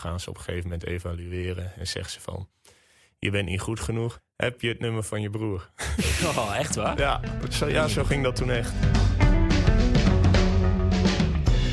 [0.00, 2.48] gaan ze op een gegeven moment evalueren en zeggen ze van...
[3.18, 4.20] Je bent niet goed genoeg.
[4.36, 5.70] Heb je het nummer van je broer?
[6.36, 6.98] Oh, echt waar?
[6.98, 8.72] Ja, zo, ja, zo ging dat toen echt.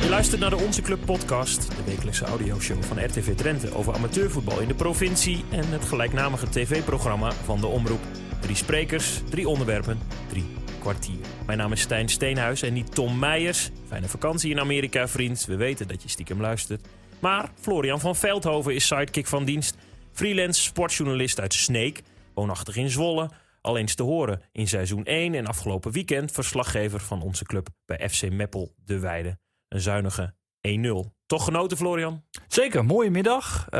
[0.01, 4.59] Je luistert naar de Onze Club podcast, de wekelijkse audioshow van RTV Drenthe over amateurvoetbal
[4.59, 8.01] in de provincie en het gelijknamige tv-programma van de Omroep.
[8.39, 9.99] Drie sprekers, drie onderwerpen,
[10.29, 10.45] drie
[10.79, 11.19] kwartier.
[11.45, 13.69] Mijn naam is Stijn Steenhuis en niet Tom Meijers.
[13.87, 15.45] Fijne vakantie in Amerika, vriend.
[15.45, 16.87] We weten dat je stiekem luistert.
[17.19, 19.75] Maar Florian van Veldhoven is sidekick van dienst.
[20.11, 22.01] Freelance sportjournalist uit Sneek,
[22.33, 23.29] woonachtig in Zwolle.
[23.61, 28.09] Al eens te horen in seizoen 1 en afgelopen weekend verslaggever van onze club bij
[28.09, 29.37] FC Meppel de Weide.
[29.67, 30.33] Een zuinige
[30.67, 31.15] 1-0.
[31.25, 32.23] Toch genoten, Florian?
[32.47, 33.67] Zeker, mooie middag.
[33.69, 33.79] Eh,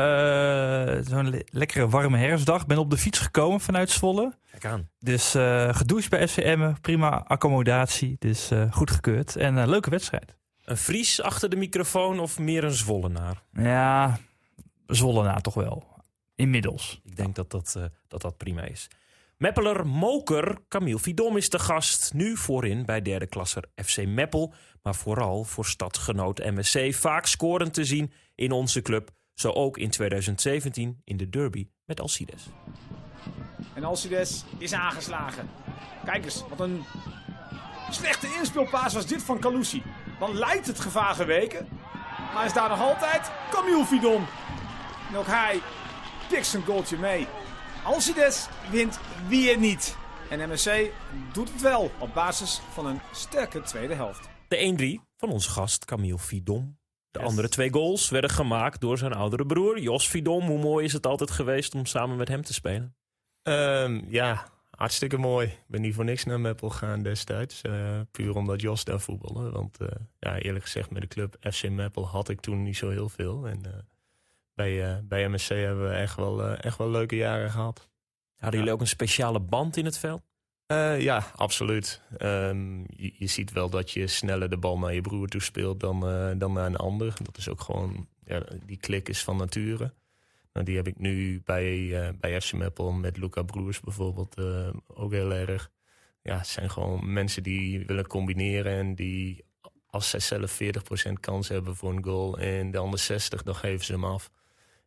[1.02, 2.66] Zo'n le- lekkere warme herfstdag.
[2.66, 4.32] Ben op de fiets gekomen vanuit Zwolle.
[4.50, 4.88] Kijk aan.
[4.98, 8.16] Dus eh gedoucht bij FCM, prima accommodatie.
[8.18, 9.36] Dus eh, goed gekeurd.
[9.36, 10.36] En een leuke wedstrijd.
[10.68, 13.42] Een Fries achter de microfoon of meer een Zwollenaar?
[13.52, 14.18] Ja,
[14.86, 15.86] Zwollenaar toch wel.
[16.34, 17.00] Inmiddels.
[17.04, 18.88] Ik denk dat dat, eh, dat dat prima is.
[19.36, 22.14] Meppeler Moker Camille Vidom is de gast.
[22.14, 24.52] Nu voorin bij derde klasser FC Meppel.
[24.82, 26.94] Maar vooral voor stadgenoot MSC.
[26.94, 29.10] Vaak scorend te zien in onze club.
[29.34, 32.46] Zo ook in 2017 in de derby met Alcides.
[33.74, 35.48] En Alcides is aangeslagen.
[36.04, 36.84] Kijk eens, wat een
[37.90, 39.82] slechte inspeelpaas was dit van Calusi.
[40.18, 41.68] Dan lijkt het gevaar geweken.
[42.34, 44.26] Maar is daar nog altijd Camille Vidon.
[45.10, 45.60] En ook hij
[46.28, 47.26] pikt zijn goaltje mee.
[47.84, 49.96] Alcides wint weer niet.
[50.30, 50.70] En MSC
[51.32, 54.28] doet het wel op basis van een sterke tweede helft.
[54.48, 56.78] De 1-3 van onze gast Camille Vidom.
[57.10, 57.28] De Yes.
[57.28, 60.46] andere twee goals werden gemaakt door zijn oudere broer Jos Vidom.
[60.46, 62.96] Hoe mooi is het altijd geweest om samen met hem te spelen?
[63.42, 64.48] Ehm, ja,
[64.78, 65.46] hartstikke mooi.
[65.46, 67.62] Ik ben niet voor niks naar Meppel gegaan destijds.
[67.62, 69.50] eh, puur omdat Jos daar voetbalde.
[69.50, 72.90] Want eh, ja, eerlijk gezegd, met de club FC Meppel had ik toen niet zo
[72.90, 73.46] heel veel.
[73.46, 73.72] En eh,
[74.54, 77.88] bij, bij MSC hebben we echt wel, echt wel leuke jaren gehad.
[78.36, 80.22] Hadden jullie ook een speciale band in het veld?
[80.98, 82.02] Ja, absoluut.
[82.16, 85.80] Ehm, je, je ziet wel dat je sneller de bal naar je broer toe speelt
[85.80, 86.00] dan,
[86.38, 87.14] dan naar een ander.
[87.22, 89.92] Dat is ook gewoon, ja, die klik is van nature.
[90.58, 94.68] Nou, die heb ik nu bij, eh bij FC Meppel met Luca Broers bijvoorbeeld eh,
[94.86, 95.70] ook heel erg.
[96.22, 99.44] Ja, het zijn gewoon mensen die willen combineren en die
[99.86, 100.60] als zij zelf
[101.08, 104.30] 40% kans hebben voor een goal en de ander 60, dan geven ze hem af.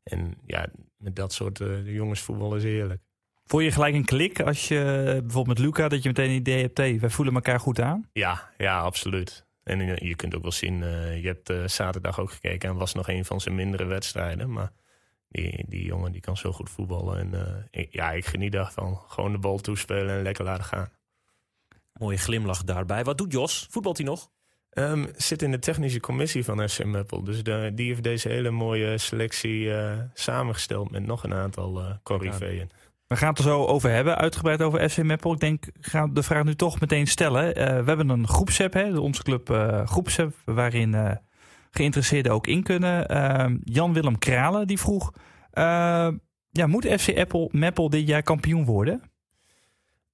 [0.03, 0.67] En ja,
[0.97, 3.01] met dat soort eh, jongens voetbal is heerlijk.
[3.45, 4.77] Vond je gelijk een klik als je
[5.21, 8.09] bijvoorbeeld met Luca, dat je meteen een idee hebt, hey, wij voelen elkaar goed aan?
[8.13, 9.45] Ja, ja, absoluut.
[9.63, 10.77] En je kunt ook wel zien,
[11.21, 14.51] je hebt zaterdag ook gekeken en was nog een van zijn mindere wedstrijden.
[14.51, 14.71] Maar
[15.31, 17.19] die, die jongen die kan zo goed voetballen.
[17.19, 18.99] En eh, ik- ja, ik geniet daarvan.
[19.07, 20.89] Gewoon de bal toespelen en lekker laten gaan.
[21.99, 23.03] Mooie glimlach daarbij.
[23.03, 23.67] Wat doet Jos?
[23.69, 24.29] Voetbalt hij nog?
[24.69, 27.23] Ehm, zit in de technische commissie van FC Meppel.
[27.23, 31.91] Dus de, die heeft deze hele mooie selectie eh, samengesteld met nog een aantal eh
[32.03, 32.69] corriveeën.
[33.07, 35.33] We gaan het er zo over hebben, uitgebreid over FC Meppel.
[35.33, 37.55] Ik denk, ik ga de vraag nu toch meteen stellen.
[37.55, 41.15] Eh, we hebben een groepsapp, hè, de onze club eh groepsapp, waarin eh,
[41.71, 43.07] geïnteresseerden ook in kunnen.
[43.07, 45.13] Eh, Jan-Willem Kralen, die vroeg,
[45.51, 46.09] eh,
[46.49, 49.01] ja, moet FC Apple, Meppel dit jaar kampioen worden?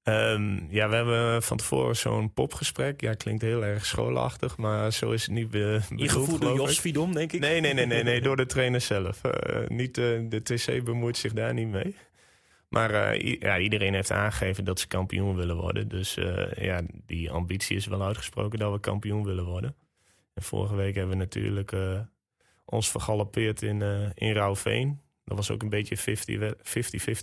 [0.04, 3.02] Ehm, ja, we hebben van tevoren zo'n popgesprek.
[3.02, 6.72] Ja, klinkt heel erg schoolachtig, maar zo is het niet be bedoeld, Ingevoerd door Jos
[6.72, 6.80] ik.
[6.80, 7.40] Vidom, denk ik.
[7.40, 9.24] Nee, nee, nee, nee, nee, door de trainer zelf.
[9.24, 11.96] Eh, niet, eh, de TC bemoeit zich daar niet mee.
[12.70, 15.88] Maar eh, ja, iedereen heeft aangegeven dat ze kampioen willen worden.
[15.88, 19.76] Dus eh, ja, die ambitie is wel uitgesproken dat we kampioen willen worden.
[20.40, 22.00] Vorige week hebben we natuurlijk eh,
[22.66, 25.02] ons vergalopeerd in, eh in Rauwveen.
[25.24, 26.58] Dat was ook een beetje 50 we-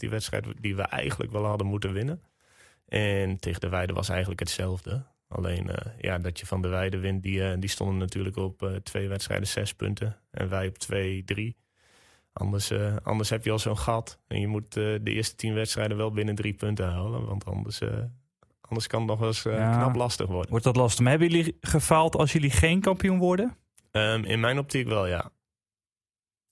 [0.06, 2.22] 50-50 wedstrijd die we eigenlijk wel hadden moeten winnen.
[2.88, 5.06] En tegen de Weide was eigenlijk hetzelfde.
[5.28, 9.08] Alleen eh, ja, dat je van de Weide wint, die, die stonden natuurlijk op twee
[9.08, 10.20] wedstrijden zes punten.
[10.30, 11.56] En wij op twee, drie.
[12.32, 14.18] Anders, anders heb je al zo'n gat.
[14.26, 17.26] En je moet de eerste tien wedstrijden wel binnen drie punten houden.
[17.26, 17.80] Want anders,
[18.68, 19.76] anders kan het nog wel eens eh, Ja.
[19.76, 20.50] knap lastig worden.
[20.50, 21.00] Wordt dat lastig?
[21.00, 23.56] Maar hebben jullie gefaald als jullie geen kampioen worden?
[23.90, 25.30] Ehm, in mijn optiek wel, ja.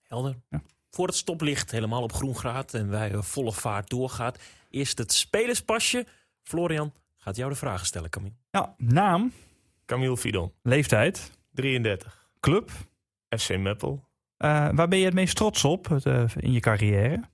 [0.03, 0.37] Helder.
[0.49, 0.63] Ja.
[0.91, 4.39] Voor het stoplicht helemaal op groen gaat en wij eh, volle vaart doorgaat.
[4.71, 6.07] Eerst het spelerspasje.
[6.43, 8.35] Florian gaat jou de vragen stellen, Camille.
[8.51, 9.33] Ja, naam,
[9.87, 12.31] Camille Fidon, leeftijd, 33.
[12.41, 12.71] club.
[13.29, 14.05] FC Meppel.
[14.37, 17.31] Eh, waar ben je het meest trots op eh, in je carrière?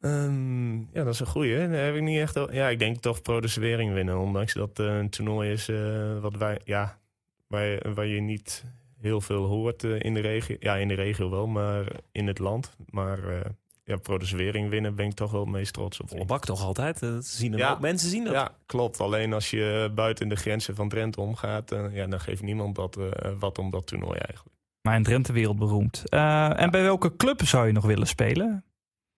[0.00, 1.56] Ehm, ja, dat is een goeie.
[1.68, 2.38] Daar heb ik niet echt.
[2.50, 4.18] Ja, ik denk toch Pro de Zwering winnen.
[4.18, 6.98] Ondanks dat eh, een toernooi is eh, wat wij, ja,
[7.46, 8.64] waar, je- waar je niet
[9.00, 10.56] heel veel hoort eh, in de regio.
[10.60, 12.76] Ja, in de regio wel, maar in het land.
[12.90, 13.50] Maar eh,
[13.84, 16.08] ja, Pro de Zwering winnen ben ik toch wel het meest trots op.
[16.08, 17.00] Volle bak toch altijd?
[17.00, 17.68] Dat zien Ja.
[17.70, 18.32] hoop mensen zien dat.
[18.32, 19.00] Ja, klopt.
[19.00, 22.98] Alleen als je buiten de grenzen van Drenthe omgaat, ja, dan geeft niemand dat,
[23.38, 24.56] wat om dat toernooi eigenlijk.
[24.82, 26.02] Maar in Drenthe wereldberoemd.
[26.10, 28.64] Uh, en bij welke club zou je nog willen spelen?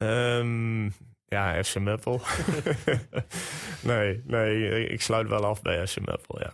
[0.03, 0.93] Um,
[1.27, 2.21] ja, FC Meppel.
[3.83, 6.53] nee, nee, ik sluit wel af bij FC Meppel, ja.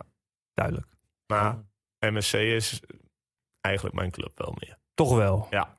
[0.53, 0.87] Duidelijk.
[1.25, 1.63] Maar
[1.99, 2.81] MSC is
[3.61, 4.77] eigenlijk mijn club wel meer.
[4.93, 5.47] Toch wel?
[5.49, 5.77] Ja.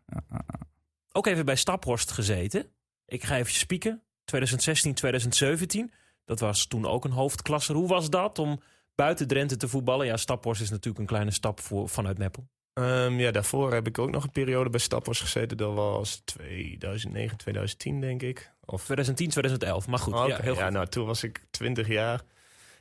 [1.13, 2.67] Ook even bij Staphorst gezeten.
[3.07, 4.03] Ik ga even spieken.
[4.25, 5.93] 2016, 2017.
[6.25, 7.73] Dat was toen ook een hoofdklasse.
[7.73, 8.63] Hoe was dat om
[8.95, 10.07] buiten Drenthe te voetballen?
[10.07, 12.49] Ja, Staphorst is natuurlijk een kleine stap voor, vanuit Meppel.
[12.75, 15.57] Um, ja, daarvoor heb ik ook nog een periode bij Staphorst gezeten.
[15.57, 18.53] Dat was 2009, 2010 denk ik.
[18.65, 20.15] Of 2010, 2011, maar goed.
[20.15, 22.23] ja, heel ja, nou, toen was ik 20 jaar.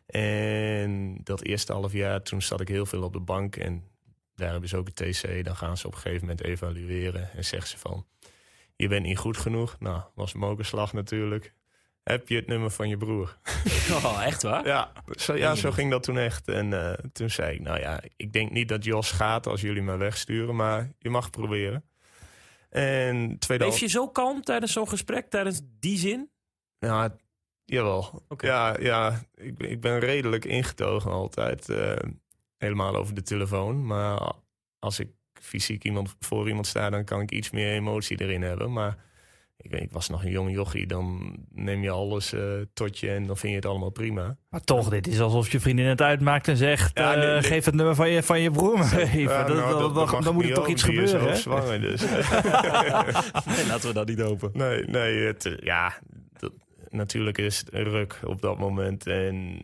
[0.05, 3.55] En dat eerste half jaar, toen zat ik heel veel op de bank.
[3.55, 3.83] En
[4.35, 5.45] daar hebben ze ook een TC.
[5.45, 7.31] Dan gaan ze op een gegeven moment evalueren.
[7.33, 8.05] En zeggen ze van,
[8.75, 9.75] je bent niet goed genoeg.
[9.79, 11.53] Nou, was mokerslag natuurlijk.
[12.03, 13.37] Heb je het nummer van je broer?
[13.91, 14.65] Oh, echt waar?
[14.65, 16.47] ja, zo, ja, zo ging dat toen echt.
[16.47, 19.81] En uh, toen zei ik, nou ja, ik denk niet dat Jos gaat als jullie
[19.81, 20.55] me wegsturen.
[20.55, 21.83] Maar je mag proberen.
[22.69, 26.29] En tweede Bleef je zo kalm tijdens zo'n gesprek, tijdens die zin?
[26.79, 27.15] Ja,
[27.65, 28.23] jawel.
[28.27, 28.49] Okay.
[28.49, 31.69] Ja, ja ik, ik ben redelijk ingetogen altijd.
[31.69, 31.93] Uh,
[32.57, 33.85] helemaal over de telefoon.
[33.85, 34.33] Maar
[34.79, 38.71] als ik fysiek iemand voor iemand sta, dan kan ik iets meer emotie erin hebben.
[38.71, 38.97] Maar
[39.61, 42.41] ik, weet, ik was nog een jong jochie, dan neem je alles uh,
[42.73, 44.37] tot je en dan vind je het allemaal prima.
[44.49, 47.65] Maar toch, dit is alsof je vriendin het uitmaakt en zegt, ja, uh, nee, geef
[47.65, 49.19] het nummer van je, van je broer maar even.
[49.19, 51.35] Ja, nou, dat, dat, dan moet er toch iets gebeuren, hè?
[51.35, 52.01] zwanger, dus.
[53.55, 54.49] nee, laten we dat niet hopen.
[54.53, 55.93] Nee, nee het, ja,
[56.89, 59.59] natuurlijk is het een ruk op dat moment en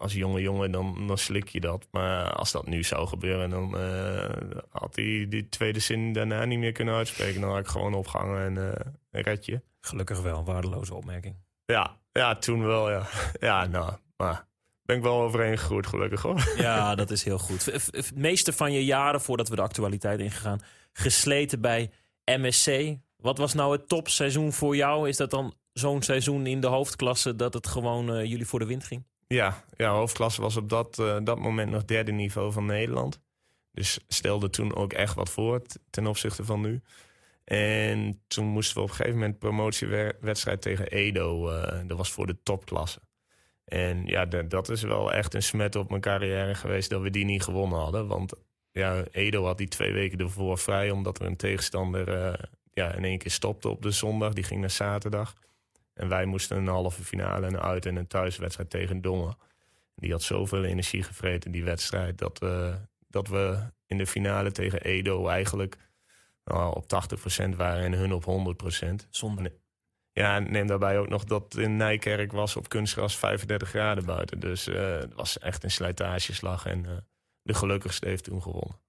[0.00, 1.86] als jonge jongen, dan, dan slik je dat.
[1.90, 4.24] Maar als dat nu zou gebeuren, dan uh,
[4.68, 7.40] had hij die tweede zin daarna niet meer kunnen uitspreken.
[7.40, 9.60] Dan had ik gewoon opgehangen en uh, red je.
[9.80, 11.36] Gelukkig wel, een waardeloze opmerking.
[11.64, 13.06] Ja, ja, toen wel, ja.
[13.40, 14.46] Ja, nou, maar
[14.82, 16.52] ben ik wel overheen gegroeid, gelukkig hoor.
[16.56, 17.64] Ja, dat is heel goed.
[17.64, 20.60] Het meeste van je jaren, voordat we de actualiteit ingegaan,
[20.92, 21.90] gesleten bij
[22.24, 22.96] MSC.
[23.16, 25.08] Wat was nou het topseizoen voor jou?
[25.08, 28.66] Is dat dan zo'n seizoen in de hoofdklasse dat het gewoon uh, jullie voor de
[28.66, 29.04] wind ging?
[29.34, 33.20] Ja, ja hoofdklasse was op dat, uh, dat moment nog derde niveau van Nederland.
[33.72, 36.80] Dus stelde toen ook echt wat voor ten opzichte van nu.
[37.44, 41.50] En toen moesten we op een gegeven moment promotiewedstrijd tegen Edo.
[41.50, 43.00] Uh, dat was voor de topklasse.
[43.64, 47.24] En ja, dat is wel echt een smet op mijn carrière geweest dat we die
[47.24, 48.06] niet gewonnen hadden.
[48.06, 48.32] Want
[48.72, 52.32] ja, Edo had die twee weken ervoor vrij, omdat er een tegenstander uh,
[52.72, 54.32] ja, in één keer stopte op de zondag.
[54.32, 55.34] Die ging naar zaterdag.
[56.00, 59.36] En wij moesten een halve finale, een uit- en een thuiswedstrijd tegen Dongen.
[59.94, 62.74] Die had zoveel energie gevreten, die wedstrijd, dat we,
[63.08, 65.76] dat we in de finale tegen Edo eigenlijk
[66.44, 69.08] nou, op 80% waren en hun op 100%.
[69.10, 69.58] Zonde.
[70.12, 74.40] Ja, neem daarbij ook nog dat in Nijkerk was op kunstgras 35 graden buiten.
[74.40, 76.90] Dus uh, het was echt een slijtageslag en uh,
[77.42, 78.80] de gelukkigste heeft toen gewonnen.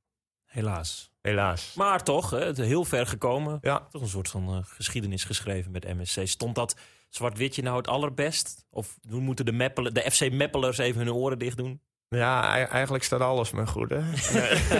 [0.46, 1.11] Helaas.
[1.22, 1.74] Helaas.
[1.74, 3.58] Maar toch, het heel ver gekomen.
[3.62, 3.88] Ja.
[3.92, 6.20] Toch een soort van uh, geschiedenis geschreven met MSC.
[6.24, 6.76] Stond dat
[7.10, 8.66] zwart-witje nou het allerbest?
[8.70, 11.82] Of moeten de, Meppelen, de FC Meppelers even hun oren dicht doen?
[12.08, 14.00] Ja, eigenlijk staat alles me goed, hè?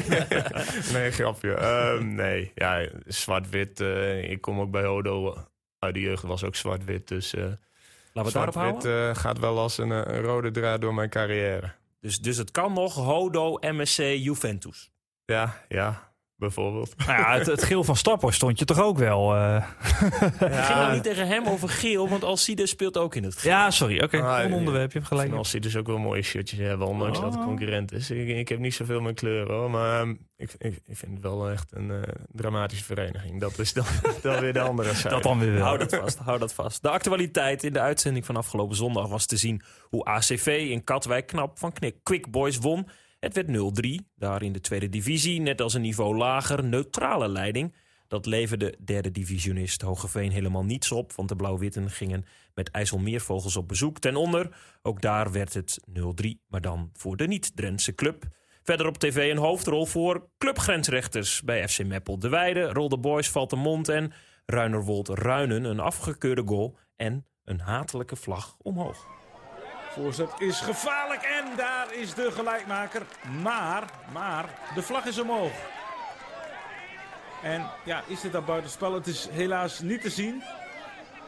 [0.10, 0.28] Nee,
[0.94, 1.66] nee grapje.
[1.66, 3.80] Um, nee, ja, zwart-wit.
[3.80, 5.38] Uh, ik kom ook bij Odo
[5.80, 7.08] uit de jeugd, was ook zwart-wit.
[7.08, 7.46] Dus uh,
[8.14, 11.74] zwart-wit uh, gaat wel als een, een, rode draad door mijn carrière.
[12.00, 14.92] Dus, dus het kan nog Hodo, MSC, Juventus?
[15.26, 16.11] Ja, ja
[16.42, 16.94] bijvoorbeeld.
[16.98, 19.36] Nou ja, het, het geel van Stappers stond je toch ook wel.
[19.36, 19.40] Uh...
[20.40, 20.64] Ja.
[20.64, 23.52] Ging nou niet tegen hem over geel, want Alcides speelt ook in het geel.
[23.52, 24.04] Ja, sorry.
[24.04, 24.46] Oké, okay.
[24.46, 24.92] ah, onderwerp.
[24.92, 25.34] Je hebt gelijk.
[25.34, 27.24] Alcides ook wel mooie shirtjes hebben, ondanks oh.
[27.24, 28.12] dat het concurrent is.
[28.12, 31.22] Ik, ik, heb niet zoveel met kleuren hoor, maar um, ik, ik, ik, vind het
[31.22, 32.02] wel echt een uh,
[32.32, 33.40] dramatische vereniging.
[33.40, 33.86] Dat is dan,
[34.22, 35.10] dan weer de andere zijde.
[35.10, 35.64] Dat dan weer wel.
[35.64, 36.82] Hou dat vast, hou dat vast.
[36.82, 41.28] De actualiteit in de uitzending van afgelopen zondag was te zien hoe ACV in Katwijk
[41.28, 41.74] knap van
[42.04, 42.88] Quick Boys won...
[43.22, 43.48] Het werd
[44.02, 47.74] 0-3, daar in de tweede divisie, net als een niveau lager, neutrale leiding.
[48.08, 53.68] Dat leverde derde divisionist Hogeveen helemaal niets op, want de Blauw-Witten gingen met IJsselmeervogels op
[53.68, 54.56] bezoek ten onder.
[54.82, 58.24] Ook daar werd het 0-3, maar dan voor de niet-Drentse club.
[58.64, 63.56] Verder op tv een hoofdrol voor clubgrensrechters bij FC Meppel de Weide, Boys valt de
[63.56, 64.12] mond en
[64.46, 69.21] Ruinerwold Ruinen een afgekeurde goal en een hatelijke vlag omhoog.
[69.92, 73.02] Voorzet is gevaarlijk en daar is de gelijkmaker.
[73.42, 73.84] Maar,
[74.14, 74.46] maar,
[74.76, 75.52] de vlag is omhoog.
[77.44, 78.94] En ja, is dit dan buitenspel?
[78.94, 80.44] Het is helaas niet te zien.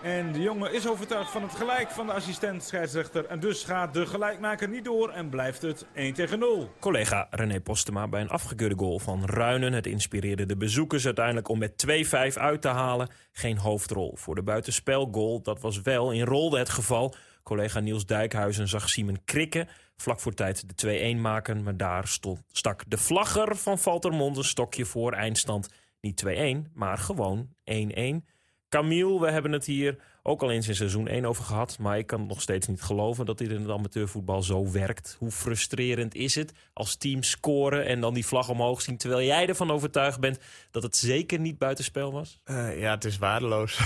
[0.04, 3.26] En de jongen is overtuigd van het gelijk van de assistent scheidsrechter.
[3.26, 6.72] En dus gaat de gelijkmaker niet door en blijft het 1 tegen 0.
[6.80, 9.74] Collega René Postema bij een afgekeurde goal van Ruinen.
[9.74, 11.86] Het inspireerde de bezoekers uiteindelijk om met
[12.34, 13.10] 2-5 uit te halen.
[13.32, 15.42] Geen hoofdrol voor de buitenspelgoal.
[15.42, 17.16] Dat was wel in Rolde het geval.
[17.44, 21.64] Collega Niels Dijkhuizen zag Simon Krikke vlak voor tijd de 2-1 maken.
[21.64, 25.74] Maar daar stond, stak de vlagger van Valtermond een stokje voor eindstand.
[26.02, 26.24] Niet
[26.68, 28.32] 2-1, maar gewoon 1-1.
[28.70, 31.78] Camille, we hebben het hier ook al eens in seizoen 1 over gehad.
[31.80, 35.16] Maar ik kan nog steeds niet geloven dat dit in het amateurvoetbal zo werkt.
[35.20, 38.98] Hoe frustrerend is het als team scoren en dan die vlag omhoog zien...
[38.98, 40.40] terwijl jij ervan overtuigd bent
[40.72, 42.40] dat het zeker niet buitenspel was?
[42.46, 43.80] Uh, ja, het is waardeloos.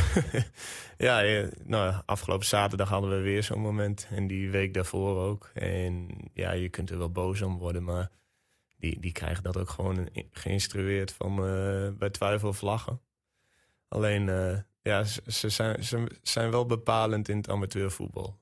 [0.97, 4.07] ja, ja, nou, afgelopen zaterdag hadden we weer zo'n moment.
[4.11, 5.51] En die week daarvoor ook.
[5.53, 8.09] En ja, je kunt er wel boos om worden, maar...
[8.79, 13.01] Die, die krijgen dat ook gewoon geïnstrueerd van uh, bij twijfel vlaggen.
[13.87, 14.29] Alleen,
[14.87, 18.39] ja, ze zijn, ze zijn wel bepalend in het amateurvoetbal.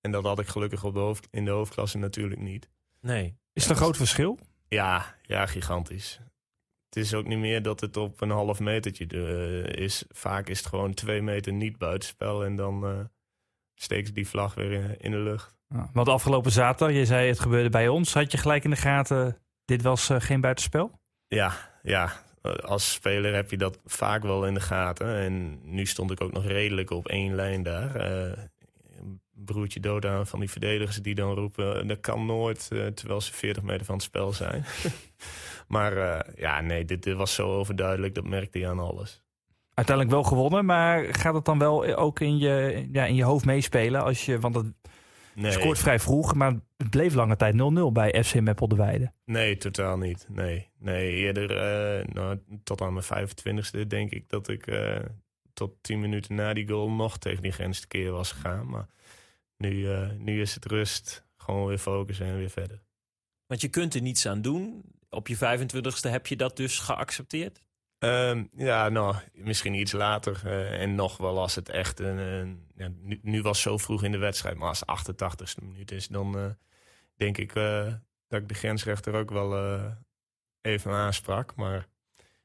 [0.00, 2.70] En dat had ik gelukkig op de hoofd, in de hoofdklasse natuurlijk niet.
[3.00, 3.36] Nee.
[3.52, 4.38] Is het een groot verschil?
[4.68, 6.20] Ja, ja, gigantisch.
[6.88, 10.04] Het is ook niet meer dat het op een half metertje uh, is.
[10.08, 12.44] Vaak is het gewoon twee meter niet buitenspel.
[12.44, 13.04] En dan uh,
[13.74, 15.56] steekt die vlag weer in, in de lucht.
[15.68, 18.14] Ja, want afgelopen zaterdag, je zei het gebeurde bij ons.
[18.14, 21.00] Had je gelijk in de gaten, dit was uh, geen buitenspel?
[21.26, 22.22] Ja, ja,
[22.56, 25.16] als speler heb je dat vaak wel in de gaten.
[25.16, 28.10] En nu stond ik ook nog redelijk op één lijn daar.
[28.10, 28.32] Uh,
[29.44, 31.86] broertje dood aan van die verdedigers die dan roepen...
[31.86, 34.64] dat kan nooit, uh, terwijl ze 40 meter van het spel zijn.
[35.68, 38.14] maar uh, ja, nee, dit, dit, was zo overduidelijk.
[38.14, 39.22] Dat merkte je aan alles.
[39.74, 43.44] Uiteindelijk wel gewonnen, maar gaat het dan wel ook in je, ja, in je hoofd
[43.44, 44.04] meespelen?
[44.04, 44.66] Als je, want het
[45.34, 45.52] nee.
[45.52, 47.56] scoort vrij vroeg, maar het bleef lange tijd 0-0
[47.92, 49.12] bij FC Meppel de Weide.
[49.24, 50.26] Nee, totaal niet.
[50.28, 54.98] Nee, nee eerder uh, nou, tot aan mijn 25e denk ik dat ik uh,
[55.52, 58.68] tot 10 minuten na die goal nog tegen die grens te keer was gegaan.
[58.68, 58.86] Maar
[59.56, 62.82] nu, uh, nu is het rust, gewoon weer focussen en weer verder.
[63.46, 64.82] Want je kunt er niets aan doen.
[65.10, 67.62] Op je 25e heb je dat dus geaccepteerd?
[67.98, 70.42] Um, ja, nou, misschien iets later.
[70.44, 72.18] Uh, en nog wel als het echt een.
[72.18, 76.08] een ja, nu, nu, was zo vroeg in de wedstrijd, maar als 88ste minuut is,
[76.08, 76.46] dan uh,
[77.16, 77.92] denk ik uh,
[78.28, 79.80] dat ik de grensrechter ook wel
[80.68, 81.52] even aansprak.
[81.56, 81.86] Maar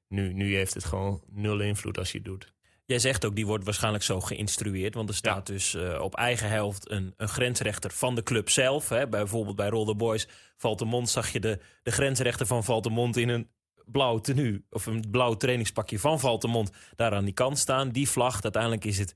[0.07, 2.53] nu, nu heeft het gewoon nul invloed als je het doet.
[2.85, 4.93] Jij zegt ook, die wordt waarschijnlijk zo geïnstrueerd.
[4.93, 5.53] Want er staat ja.
[5.53, 8.89] dus op eigen helft een, een grensrechter van de club zelf.
[8.89, 9.07] Hè.
[9.07, 10.27] Bijvoorbeeld bij Rolder Boys,
[10.57, 13.49] Valtemont, zag je de, de grensrechter van Valtemont in een
[13.85, 17.89] blauw tenue of een blauw trainingspakje van Valtemont daar aan die kant staan.
[17.89, 19.15] Die vlag, uiteindelijk is het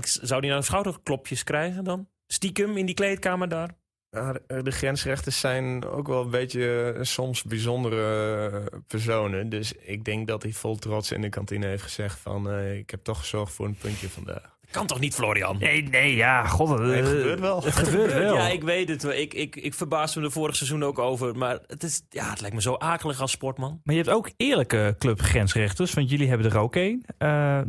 [0.00, 2.08] Zou die nou schouderklopjes krijgen dan?
[2.26, 3.76] Stiekem in die kleedkamer daar?
[4.10, 9.48] Ja, de grensrechters zijn ook wel een beetje uh, soms bijzondere personen.
[9.48, 12.50] Dus ik denk dat hij vol trots in de kantine heeft gezegd van...
[12.50, 14.56] Uh, ik heb toch gezorgd voor een puntje vandaag.
[14.70, 15.58] Kan toch niet, Florian?
[15.58, 16.68] Nee, nee, ja, god.
[16.68, 17.62] Het, gebeurt wel.
[17.62, 18.34] Het gebeurt wel.
[18.34, 19.04] Ja, ik weet het.
[19.04, 21.36] Ik, ik, ik verbaas me er vorig seizoen ook over.
[21.36, 23.80] Maar het, is, ja, het lijkt me zo akelig als sportman.
[23.84, 27.04] Maar je hebt ook eerlijke clubgrensrechters, want jullie hebben er ook één.
[27.18, 27.60] Uh,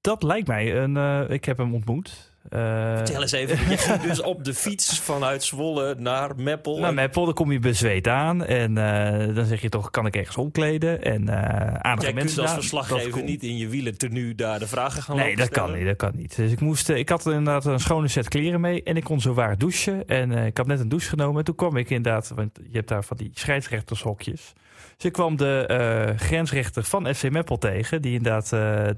[0.00, 0.96] dat lijkt mij een...
[0.96, 2.33] Uh, ik heb hem ontmoet.
[2.50, 3.70] Uh, Vertel eens even.
[3.70, 6.78] Je ging dus op de fiets vanuit Zwolle naar Meppel.
[6.78, 8.44] Naar Meppel, dan kom je bezweet aan.
[8.44, 11.02] En uh, dan zeg je toch, kan ik ergens omkleden?
[11.02, 14.66] En uh, aardige Jij mensen kunt als verslaggever niet in je wielen tenue daar de
[14.66, 15.68] vragen gaan Nee, dat stellen.
[15.68, 16.36] kan niet, dat kan niet.
[16.36, 18.82] Dus ik, moest, ik had inderdaad een schone set kleren mee.
[18.82, 20.06] En ik kon zo waar douchen.
[20.06, 21.38] En ik had net een douche genomen.
[21.38, 24.52] En toen kwam ik inderdaad, want je hebt daar van die scheidsrechtershokjes.
[24.96, 28.48] Dus ik kwam de grensrechter van FC Meppel tegen, die inderdaad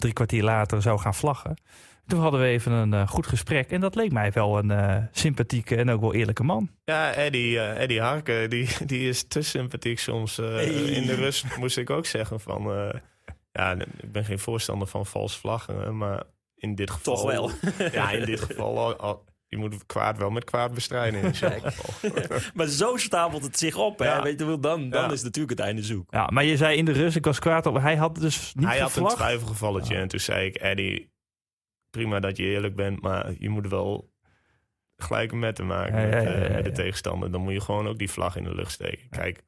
[0.01, 1.57] drie kwartier later zou gaan vlaggen.
[2.07, 5.77] Toen hadden we even een uh, goed gesprek en dat leek mij wel een sympathieke
[5.77, 6.71] en ook wel eerlijke man.
[6.85, 10.37] Ja, Eddie, Eddie Harken, die, die is te sympathiek soms.
[10.37, 10.67] Hey.
[10.67, 12.63] In de rust moest ik ook zeggen van,
[13.53, 16.23] ja, ik ben geen voorstander van vals vlaggen, maar
[16.55, 17.15] in dit geval...
[17.15, 17.51] Toch wel.
[17.93, 21.61] Ja, in dit geval al, al je moet kwaad wel met kwaad bestrijden in zo'n
[21.63, 22.13] geval.
[22.55, 23.99] maar zo stapelt het zich op.
[23.99, 24.05] Hè?
[24.05, 24.23] Ja.
[24.23, 25.11] Weet je, dan, dan ja.
[25.11, 26.11] is natuurlijk het einde zoek.
[26.11, 27.81] Ja, maar je zei in de rust, ik was kwaad op.
[27.81, 29.03] Hij had dus niet Hij gevlag.
[29.03, 29.95] had een twijfelgevalletje.
[29.95, 30.01] Ja.
[30.01, 31.11] En toen zei ik, Eddie,
[31.97, 34.13] prima dat je eerlijk bent, maar je moet wel
[34.97, 37.31] gelijk met te maken met, met, de tegenstander.
[37.31, 39.09] Dan moet je gewoon ook die vlag in de lucht steken.
[39.09, 39.43] Kijk,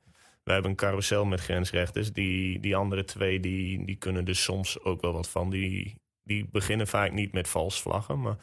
[0.44, 2.12] we hebben een carousel met grensrechters.
[2.12, 5.50] Die, die andere twee, die, die kunnen er soms ook wel wat van.
[5.50, 8.36] Die, die beginnen vaak niet met vals vlaggen, maar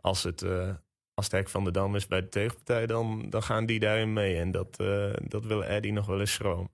[0.00, 0.70] als het, uh,
[1.14, 4.12] als het hek van de dam is bij de tegenpartij, dan, dan gaan die daarin
[4.12, 4.36] mee.
[4.36, 6.70] En dat, uh, dat wil Eddie nog wel eens schroom.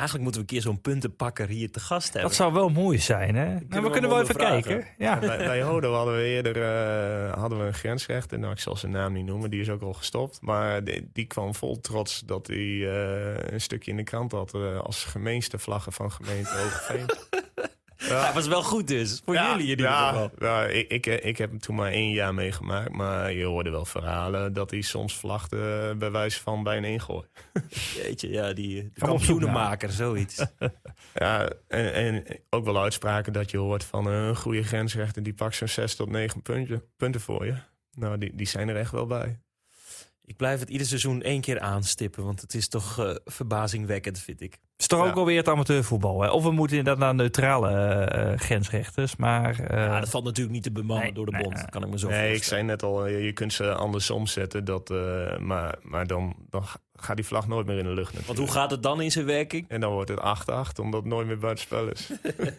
[0.00, 2.22] Eigenlijk moeten we een keer zo'n puntenpakker hier te gast hebben.
[2.22, 3.44] Dat zou wel mooi zijn, hè?
[3.44, 4.62] Nou, we, we kunnen wel even vragen.
[4.62, 4.86] kijken.
[4.98, 5.18] Ja.
[5.18, 8.38] Bij, bij Hodo hadden we eerder uh, hadden we een grensrechter.
[8.38, 10.38] Nou, ik zal zijn naam niet noemen, die is ook al gestopt.
[10.40, 14.54] Maar die, die kwam vol trots dat hij uh, een stukje in de krant had...
[14.54, 17.06] Uh, als gemeenste vlaggen van gemeente Hoogeveen.
[18.08, 18.24] Ja.
[18.24, 20.30] Hij was wel goed dus, voor ja, jullie in ieder ja, geval.
[20.38, 22.92] Ja, ik, ik, ik heb hem toen maar één jaar meegemaakt.
[22.92, 27.26] Maar je hoorde wel verhalen dat hij soms vlagde bij wijze van bij een ingooi.
[27.96, 30.36] Jeetje, ja, die kampioenenmaker, zoiets.
[31.14, 35.22] ja, en, en ook wel uitspraken dat je hoort van een goede grensrechter...
[35.22, 37.54] die pakt zo'n zes tot negen puntje, punten voor je.
[37.92, 39.38] Nou, die, die zijn er echt wel bij.
[40.30, 44.40] Ik blijf het ieder seizoen één keer aanstippen, want het is toch uh, verbazingwekkend, vind
[44.40, 44.52] ik.
[44.52, 45.10] Het is toch Ja.
[45.10, 46.22] ook alweer het amateurvoetbal.
[46.22, 46.28] Hè?
[46.28, 49.16] Of we moeten inderdaad naar neutrale eh, eh, grensrechters.
[49.16, 51.68] Maar eh, ja, dat valt natuurlijk niet te bemannen nee, door de bond, nee.
[51.68, 54.64] kan ik me zo Nee, ik zei net al, je kunt ze andersom zetten.
[54.64, 58.26] Dat, eh, maar maar dan, dan ga- gaat die vlag nooit meer in de lucht
[58.26, 59.64] Want hoe gaat het dan in zijn werking?
[59.68, 62.10] En dan wordt het 8-8, omdat het nooit meer buitenspel is.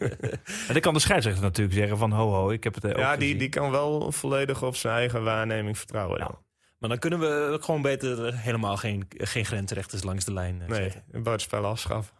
[0.68, 2.96] en dan kan de scheidsrechter natuurlijk zeggen van ho ho, ik heb het eh, ook
[2.96, 3.38] ja, die, gezien.
[3.38, 6.18] die kan wel volledig op zijn eigen waarneming vertrouwen.
[6.18, 6.30] Ja.
[6.82, 10.82] Maar dan kunnen we gewoon beter helemaal geen, geen grensrechters langs de lijn eh, Nee,
[10.82, 11.04] zetten.
[11.10, 12.14] een buitenspel afschaffen.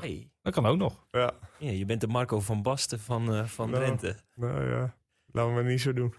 [0.00, 1.06] Hey, Dat kan ook nog.
[1.10, 3.82] Ja, ja, je bent de Marco van Basten van, eh, van Nou.
[3.84, 4.16] Drenthe.
[4.34, 4.94] nou ja,
[5.32, 6.14] laten we het niet zo doen.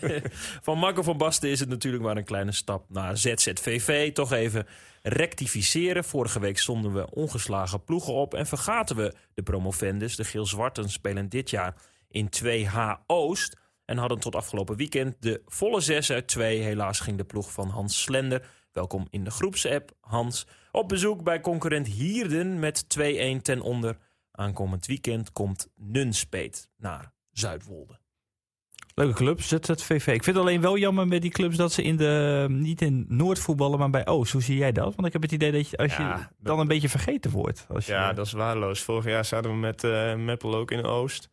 [0.66, 4.12] van Marco van Basten is het natuurlijk maar een kleine stap naar ZZVV.
[4.12, 4.66] Toch even
[5.02, 6.04] rectificeren.
[6.04, 10.16] Vorige week stonden we ongeslagen ploegen op en vergaten we de promovendus.
[10.16, 11.74] De Geel-Zwarten spelen dit jaar
[12.08, 12.76] in 2H
[13.06, 13.56] Oost.
[13.84, 16.60] En hadden tot afgelopen weekend de volle 6 uit 2.
[16.60, 18.46] Helaas ging de ploeg van Hans Slender.
[18.72, 20.46] Welkom in de groepsapp, Hans.
[20.72, 22.84] Op bezoek bij concurrent Hierden met
[23.38, 23.96] 2-1 ten onder.
[24.30, 27.98] Aankomend weekend komt Nunspeet naar Zuidwolde.
[28.94, 30.06] Leuke club, ZZVV.
[30.06, 33.04] Ik vind het alleen wel jammer met die clubs dat ze in de, niet in
[33.08, 34.32] Noord voetballen, maar bij Oost.
[34.32, 34.94] Hoe zie jij dat?
[34.94, 37.66] Want ik heb het idee dat je, als Ja, je dan een beetje vergeten wordt.
[37.68, 38.80] Als je, Ja, dat is waardeloos.
[38.82, 41.30] Vorig jaar zaten we met eh Meppel ook in Oost.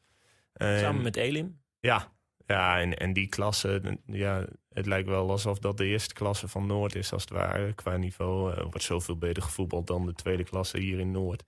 [0.54, 1.60] En- Samen met Elim.
[1.80, 2.12] Ja,
[2.52, 6.66] ja en, en die klasse, ja, het lijkt wel alsof dat de eerste klasse van
[6.66, 7.74] Noord is, als het ware.
[7.74, 11.44] Qua niveau eh, wordt zoveel beter gevoetbald dan de tweede klasse hier in Noord.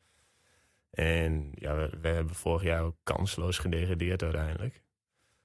[0.89, 4.83] En ja, we, we hebben vorig jaar ook kansloos gedegradeerd uiteindelijk.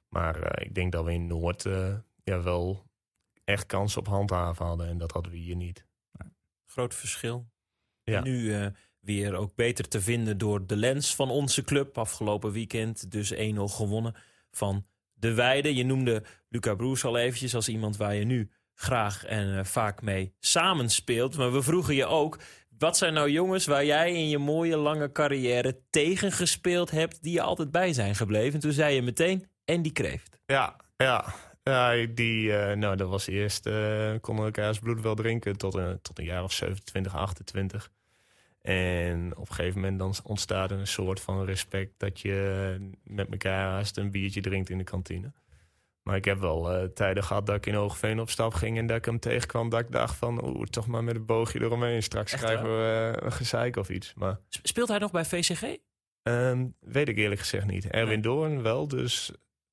[0.09, 2.87] Maar eh, ik denk dat we in Noord eh, ja, wel
[3.45, 4.89] echt kans op handhaven hadden.
[4.89, 5.87] En dat hadden we hier niet.
[6.67, 7.49] Groot verschil.
[8.03, 8.23] Ja.
[8.23, 11.99] Nu weer ook beter te vinden door de lens van onze club.
[11.99, 14.15] Afgelopen weekend dus 1-0 gewonnen
[14.51, 14.87] van
[15.19, 15.75] de Weide.
[15.75, 20.03] Je noemde Luca Broers al eventjes als iemand waar je nu graag en eh, vaak
[20.03, 21.37] mee samenspeelt.
[21.37, 22.39] Maar we vroegen je ook,
[22.79, 27.23] wat zijn nou jongens waar jij in je mooie lange carrière tegen gespeeld hebt...
[27.23, 28.55] die je altijd bij zijn gebleven?
[28.55, 30.39] En toen zei je meteen, en die kreeft.
[30.47, 31.35] Ja, ja.
[32.15, 36.19] die, eh, nou, dat was eerst, eh konden elkaars bloed wel drinken tot een, tot
[36.19, 37.91] een jaar of 27, 28.
[38.61, 43.31] En op een gegeven moment dan ontstaat er een soort van respect dat je met
[43.31, 45.33] elkaar haast een biertje drinkt in de kantine.
[46.03, 48.87] Maar ik heb wel eh, tijden gehad dat ik in Hoogveen op stap ging en
[48.87, 49.69] dat ik hem tegenkwam.
[49.69, 52.03] Dat ik dacht van, oeh, toch maar met een boogje eromheen.
[52.03, 54.15] Straks Echt krijgen we eh, een gezeik of iets.
[54.15, 55.77] Maar Speelt hij nog bij VCG?
[56.23, 57.87] ehm, weet ik eerlijk gezegd niet.
[57.91, 58.21] Erwin.
[58.21, 59.33] Doorn wel, dus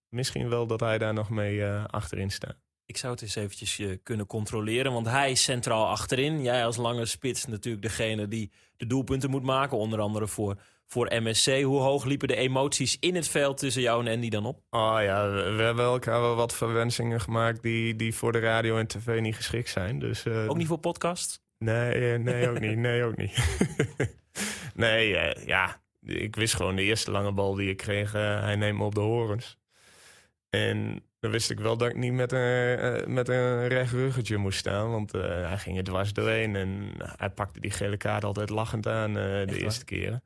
[0.09, 2.57] misschien wel dat hij daar nog mee eh, achterin staat.
[2.87, 4.93] Ik zou het eens eventjes eh, kunnen controleren.
[4.93, 6.41] Want hij is centraal achterin.
[6.41, 9.77] Jij als lange spits natuurlijk degene die de doelpunten moet maken.
[9.77, 11.61] Onder andere voor, voor MSC.
[11.61, 14.61] Hoe hoog liepen de emoties in het veld tussen jou en Andy dan op?
[14.69, 18.77] Oh ja, we, we hebben elkaar wel wat verwensingen gemaakt die, die voor de radio
[18.77, 19.99] en tv niet geschikt zijn.
[19.99, 21.43] Dus, eh, Ook niet voor podcast?
[21.57, 22.77] Nee, eh, nee, ook niet.
[22.77, 23.57] Nee, ook niet.
[24.75, 25.09] nee,
[25.45, 28.95] ja, ik wist gewoon de eerste lange bal die ik kreeg, hij neemt me op
[28.95, 29.57] de horens.
[30.49, 34.38] En dan wist ik wel dat ik niet met een, eh, met een recht ruggetje
[34.38, 38.23] moest staan, want eh, hij ging er dwars doorheen en hij pakte die gele kaart
[38.23, 40.23] altijd lachend aan eh, de eerste keren.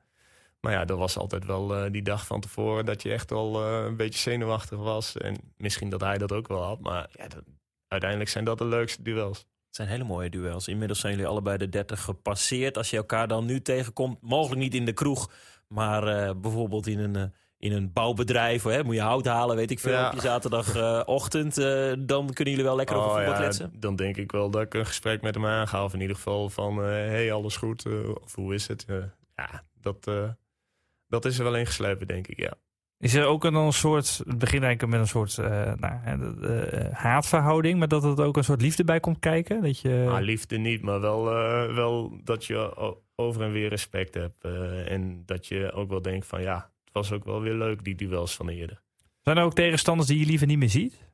[0.59, 3.95] Maar ja, dat was altijd wel die dag van tevoren dat je echt al een
[3.95, 5.17] beetje zenuwachtig was.
[5.17, 7.43] En misschien dat hij dat ook wel had, maar ja, dat-
[7.87, 9.37] uiteindelijk zijn dat de leukste duels.
[9.37, 10.67] Het zijn hele mooie duels.
[10.67, 12.77] Inmiddels zijn jullie allebei de 30 gepasseerd.
[12.77, 15.31] Als je elkaar dan nu tegenkomt, mogelijk niet in de kroeg,
[15.67, 18.63] maar bijvoorbeeld in een, in een bouwbedrijf.
[18.63, 20.07] Hè, moet je hout halen, weet ik veel, Ja.
[20.07, 21.57] op je zaterdagochtend.
[21.57, 23.71] eh, dan kunnen jullie wel lekker over Oh, voetbal ja, kletsen.
[23.79, 25.83] Dan denk ik wel dat ik een gesprek met hem aanga.
[25.83, 27.85] Of in ieder geval van, eh, hey, alles goed?
[27.85, 28.85] eh, of hoe is het?
[29.35, 30.29] Ja, dat, eh,
[31.07, 32.53] dat is er wel ingeslepen, denk ik, ja.
[32.97, 36.89] Is er ook een, een soort, het begint eigenlijk met een soort eh, nou, hè,
[36.91, 39.61] haatverhouding, maar dat er ook een soort liefde bij komt kijken?
[39.61, 44.13] Dat je, Maar liefde niet, maar wel, eh, wel dat je over en weer respect
[44.13, 44.43] hebt.
[44.43, 47.83] eh, en dat je ook wel denkt van, ja, het was ook wel weer leuk,
[47.83, 48.81] die duels van eerder.
[49.21, 51.07] Zijn er ook tegenstanders die je liever niet meer ziet?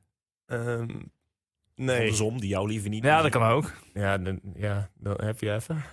[0.46, 0.86] Ehm,
[1.74, 2.00] nee.
[2.00, 3.72] Andersom, die jou liever niet Ja, meer dat kan ook.
[3.94, 5.84] Ja dan, ja, dan heb je even.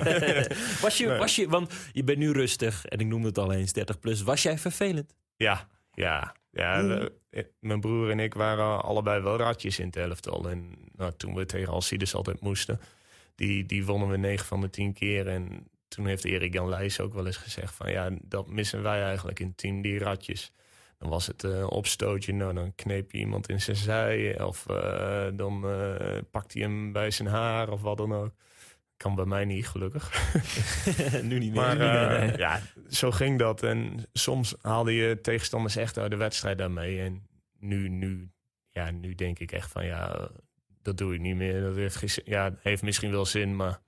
[0.82, 1.18] was, je, Nee.
[1.18, 4.22] was je, want je bent nu rustig en ik noemde het al eens 30 plus.
[4.22, 5.14] Was jij vervelend?
[5.36, 6.34] Ja, ja.
[6.50, 7.12] ja we-
[7.60, 10.48] mijn broer en ik waren allebei wel ratjes in het elftal.
[10.50, 12.80] En nou, toen we tegen Alcides altijd moesten,
[13.34, 15.28] die, die wonnen we 9 van de 10 keer.
[15.28, 19.02] En toen heeft Erik Jan Leijs ook wel eens gezegd van ja, dat missen wij
[19.02, 20.52] eigenlijk in het team, die ratjes.
[20.98, 24.42] Dan was het eh opstootje, nou dan kneep je iemand in zijn zij.
[24.42, 28.32] Of eh, dan eh pakt hij hem bij zijn haar of wat dan ook.
[28.96, 30.32] Kan bij mij niet, gelukkig.
[31.22, 31.60] nu niet meer.
[31.60, 33.62] Maar ja, zo ging dat.
[33.62, 37.00] En soms haalde je tegenstanders echt uit de wedstrijd daarmee.
[37.00, 37.26] En
[37.58, 38.30] nu, nu,
[38.70, 40.28] ja, nu denk ik echt van ja,
[40.82, 41.60] dat doe ik niet meer.
[41.60, 43.80] Dat heeft, ja, heeft misschien wel zin, maar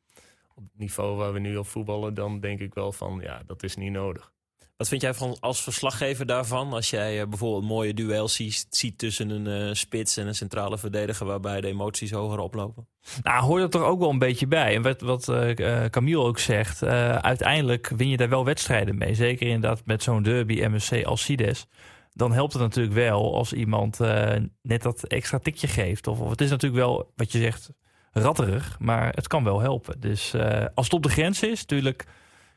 [0.54, 3.62] op het niveau waar we nu op voetballen, dan denk ik wel van ja, dat
[3.62, 4.32] is niet nodig.
[4.76, 6.72] Wat vind jij van als verslaggever daarvan?
[6.72, 10.78] Als jij eh, bijvoorbeeld mooie duels ziet, ziet tussen een eh, spits en een centrale
[10.78, 12.86] verdediger, waarbij de emoties hoger oplopen?
[13.22, 14.74] Nou, hoort er toch ook wel een beetje bij.
[14.74, 19.14] En wat, wat eh, Camille ook zegt, eh, uiteindelijk win je daar wel wedstrijden mee.
[19.14, 21.66] Zeker inderdaad met zo'n derby MSC Alcides.
[22.12, 26.06] Dan helpt het natuurlijk wel als iemand eh, net dat extra tikje geeft.
[26.06, 27.70] Of, of het is natuurlijk wel, wat je zegt,
[28.12, 28.79] ratterig.
[28.79, 30.01] Maar het kan wel helpen.
[30.01, 32.05] Dus eh, als het op de grens is, natuurlijk,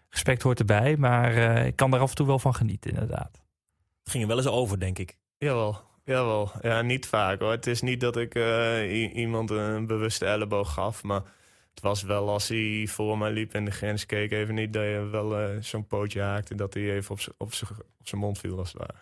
[0.10, 0.98] respect hoort erbij.
[0.98, 3.41] Maar eh, ik kan daar af en toe wel van genieten, inderdaad.
[4.04, 5.18] Het ging er wel eens over, denk ik.
[5.38, 6.52] Jawel, jawel.
[6.62, 7.52] Ja, niet vaak hoor.
[7.52, 11.22] Het is niet dat ik eh, iemand een bewuste elleboog gaf, maar
[11.74, 14.84] het was wel als hij voor mij liep en de grens keek even niet, dat
[14.84, 17.54] je wel zo'n pootje haakte dat hij even op
[18.04, 18.94] zijn mond viel als het ware.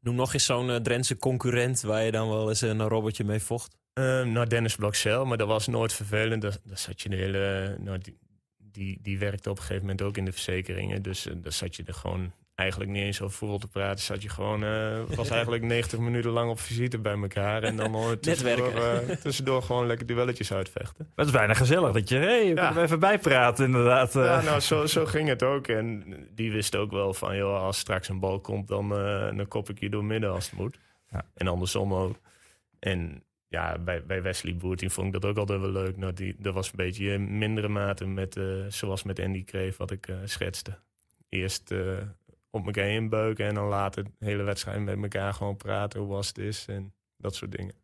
[0.00, 3.76] Noem nog eens zo'n Drentse concurrent waar je dan wel eens een robbertje mee vocht.
[3.96, 6.42] Ehm nou, Dennis Blokcel, maar dat was nooit vervelend.
[6.42, 7.76] Daar, daar zat je de hele.
[7.80, 8.18] Nou, die,
[8.58, 11.02] die, die werkte op een gegeven moment ook in de verzekeringen.
[11.02, 14.04] Dus daar zat je er gewoon eigenlijk niet eens over voetbal te praten.
[14.04, 14.64] Zat je gewoon.
[14.64, 17.62] eh, was eigenlijk 90 minuten lang op visite bij elkaar.
[17.62, 21.10] En dan eh, tussendoor, eh, tussendoor gewoon lekker duelletjes uitvechten.
[21.16, 22.76] Het is bijna gezellig dat je, hé, hey, Ja.
[22.82, 24.12] even bijpraten, inderdaad.
[24.12, 25.66] Ja, nou, zo, zo ging het ook.
[25.68, 26.04] En
[26.34, 28.88] die wist ook wel van, joh, als straks een bal komt, dan,
[29.36, 30.78] dan kop ik je door midden als het moet.
[31.10, 31.24] Ja.
[31.34, 32.16] En andersom ook.
[32.78, 35.96] En ja, bij, bij Wesley Boertien vond ik dat ook altijd wel leuk.
[35.96, 39.76] Nou, die, dat was een beetje in mindere mate met, eh, zoals met Andy Kreef,
[39.76, 40.78] wat ik eh, schetste.
[41.28, 42.02] Eerst eh,
[42.50, 46.28] op elkaar inbeuken en dan later de hele wedstrijd met elkaar gewoon praten hoe was
[46.28, 47.74] het is en dat soort dingen.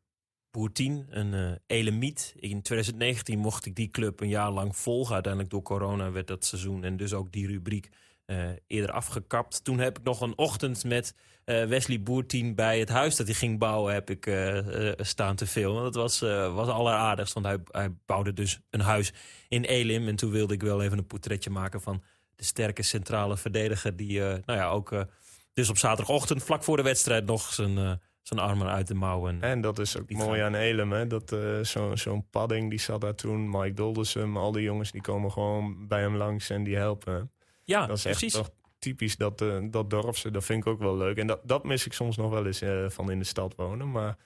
[0.51, 2.35] Boer 10, een elemiet.
[2.37, 5.14] In 2019 mocht ik die club een jaar lang volgen.
[5.14, 7.88] Uiteindelijk door corona werd dat seizoen en dus ook die rubriek
[8.25, 9.65] eh, eerder afgekapt.
[9.65, 13.35] Toen heb ik nog een ochtend met eh, Wesley Boertien bij het huis dat hij
[13.35, 14.59] ging bouwen heb ik eh,
[14.97, 15.83] staan te filmen.
[15.83, 16.21] Dat was,
[16.55, 19.13] was alleraardigst, want hij, hij bouwde dus een huis
[19.49, 20.09] in Elim.
[20.09, 22.03] En toen wilde ik wel even een portretje maken van
[22.37, 23.97] de sterke centrale verdediger...
[23.97, 25.07] die nou ja, ook
[25.53, 29.43] dus op zaterdagochtend vlak voor de wedstrijd nog zijn, zijn armen uit de mouwen...
[29.43, 31.07] En dat is ook mooi aan Elem, hè?
[31.07, 35.33] Dat zo- zo'n padding die zat daar toen, Mike Doldersum, al die jongens die komen
[35.33, 37.31] gewoon bij hem langs en die helpen.
[37.64, 38.38] Ja, dat is echt precies.
[38.38, 40.31] toch typisch dat, eh, dat dorpse.
[40.31, 41.16] Dat vind ik ook wel leuk.
[41.16, 43.90] En dat, dat mis ik soms nog wel eens eh, van in de stad wonen.
[43.90, 44.16] Maar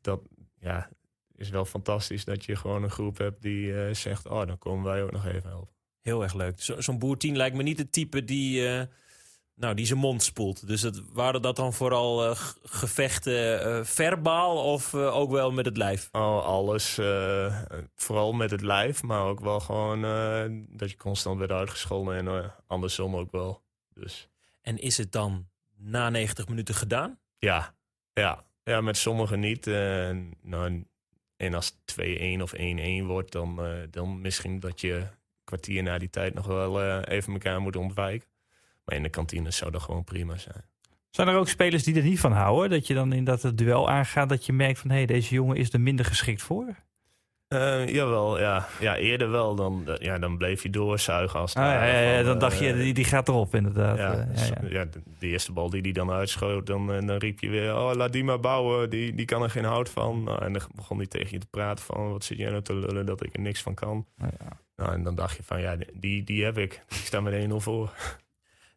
[0.00, 0.20] dat
[0.60, 0.90] ja,
[1.34, 4.84] is wel fantastisch dat je gewoon een groep hebt die eh, zegt: Oh, dan komen
[4.84, 5.74] wij ook nog even helpen.
[6.00, 6.60] Heel erg leuk.
[6.60, 8.68] Zo- Zo'n boer 10 lijkt me niet het type die,
[9.62, 10.66] nou, die zijn mond spoelt.
[10.66, 15.64] Dus het, waren dat dan vooral eh, gevechten eh, verbaal of eh, ook wel met
[15.64, 16.08] het lijf?
[16.12, 16.94] Oh, alles,
[17.94, 20.00] vooral met het lijf, maar ook wel gewoon
[20.68, 23.62] dat je constant werd uitgescholden en andersom ook wel.
[23.94, 24.28] Dus
[24.60, 27.18] En is het dan na 90 minuten gedaan?
[27.38, 27.74] ja,
[28.12, 29.66] ja, ja met sommigen niet.
[30.42, 30.84] nou,
[31.36, 31.96] en als het
[32.38, 35.06] 2-1 of 1-1 wordt, dan, dan misschien dat je
[35.44, 38.30] kwartier na die tijd nog wel even elkaar moet ontwijken.
[38.84, 40.64] Maar in de kantine zou dat gewoon prima zijn.
[41.10, 42.70] Zijn er ook spelers die er niet van houden?
[42.70, 45.34] Dat je dan in dat het duel aangaat, dat je merkt van, hé, hey, deze
[45.34, 46.76] jongen is er minder geschikt voor?
[47.52, 48.68] Eh, jawel, ja.
[48.80, 49.54] ja, eerder wel.
[49.54, 52.94] Dan, eh, ja, dan bleef je doorzuigen als Ah, ja, dan dacht je, eh, die,
[52.94, 53.98] die gaat erop inderdaad.
[53.98, 54.84] Ja, ja, ja,
[55.18, 57.76] de, eerste bal die hij dan uitschoot, dan, dan riep je weer...
[57.76, 60.22] Oh, laat die maar bouwen, die, die kan er geen hout van.
[60.24, 62.10] Nou, en dan begon hij tegen je te praten van...
[62.10, 64.06] Wat zit jij nou te lullen dat ik er niks van kan?
[64.16, 64.28] Ja.
[64.76, 66.72] Nou, en dan dacht je van, ja, die, die heb ik.
[66.88, 67.92] Ik sta met 1-0 voor.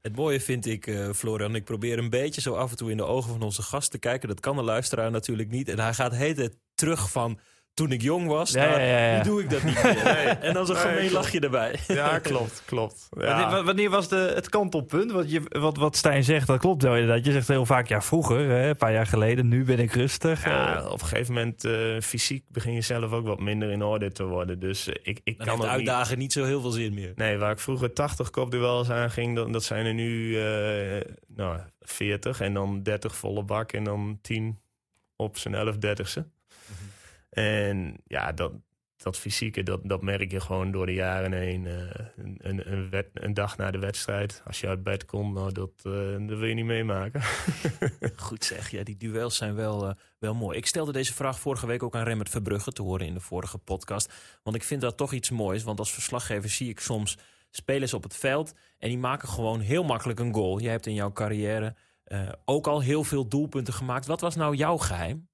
[0.05, 2.97] Het mooie vind ik, eh, Florian, ik probeer een beetje zo af en toe in
[2.97, 4.27] de ogen van onze gast te kijken.
[4.27, 5.69] Dat kan de luisteraar natuurlijk niet.
[5.69, 7.39] En hij gaat tijd terug van
[7.75, 8.51] toen ik jong was.
[8.51, 9.17] Ja, naar, ja, ja, ja.
[9.17, 9.97] Nu doe ik dat niet meer.
[10.39, 11.13] En dan zo'n Nee, gemeen klopt.
[11.13, 11.75] lachje erbij.
[11.87, 13.07] Ja, klopt, klopt.
[13.19, 13.39] Ja.
[13.41, 15.11] Wanneer, wanneer was de, het kantelpunt?
[15.11, 17.25] Wat, je, wat, wat Stijn zegt, dat klopt wel inderdaad.
[17.25, 20.45] Je zegt heel vaak, ja vroeger, hè, een paar jaar geleden, nu ben ik rustig.
[20.45, 23.83] Ja, Eh, op een gegeven moment eh, fysiek begin je zelf ook wat minder in
[23.83, 24.59] orde te worden.
[24.59, 25.87] Dus eh, ik, ik Dan kan heeft ook niet...
[25.89, 27.11] uitdagen niet zo heel veel zin meer.
[27.15, 31.59] Nee, waar ik vroeger 80 kopduels aan ging, dat, dat zijn er nu eh, nou,
[31.79, 34.59] 40 en dan 30 volle bak en dan 10
[35.15, 36.27] op zijn 11 dertigste.
[37.35, 38.51] En ja, dat,
[38.97, 41.65] dat fysieke, dat, dat merk je gewoon door de jaren heen.
[41.65, 45.71] eh, een, een, een, dag na de wedstrijd, als je uit bed komt, nou, dat,
[45.83, 47.21] eh, dat wil je niet meemaken.
[48.15, 50.57] Goed zeg, ja, die duels zijn wel, eh, wel mooi.
[50.57, 53.57] Ik stelde deze vraag vorige week ook aan Remmert Verbrugge te horen in de vorige
[53.57, 54.13] podcast.
[54.43, 55.63] Want ik vind dat toch iets moois.
[55.63, 57.17] Want als verslaggever zie ik soms
[57.49, 58.53] spelers op het veld.
[58.77, 60.59] En die maken gewoon heel makkelijk een goal.
[60.59, 61.75] Jij hebt in jouw carrière
[62.45, 64.05] ook al heel veel doelpunten gemaakt.
[64.05, 65.27] Wat was nou jouw geheim?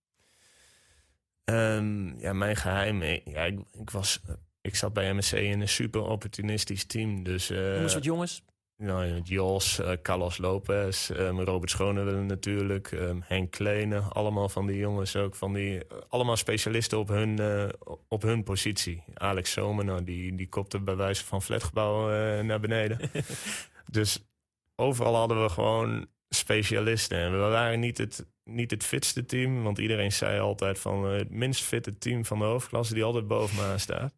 [1.44, 3.02] Ehm, ja, mijn geheim.
[3.02, 4.22] eh, Ja, ik, ik, was,
[4.62, 7.24] ik zat bij MSC in een super opportunistisch team.
[7.24, 8.44] Dus, eh, Noem eens wat jongens.
[8.78, 14.00] nou, Jos, uh, Carlos Lopez, um, Robert Schone willen natuurlijk, um, Henk Kleene.
[14.00, 17.70] Allemaal van die jongens ook, van die, allemaal specialisten op hun, uh,
[18.08, 19.04] op hun positie.
[19.14, 23.00] Alex Zomer, nou, die, die kopte bij wijze van flatgebouw uh, naar beneden.
[23.92, 24.26] dus
[24.76, 27.18] overal hadden we gewoon specialisten.
[27.18, 31.30] En we waren niet het, niet het fitste team, want iedereen zei altijd van het
[31.30, 34.14] minst fitte team van de hoofdklasse die altijd boven me aan staat.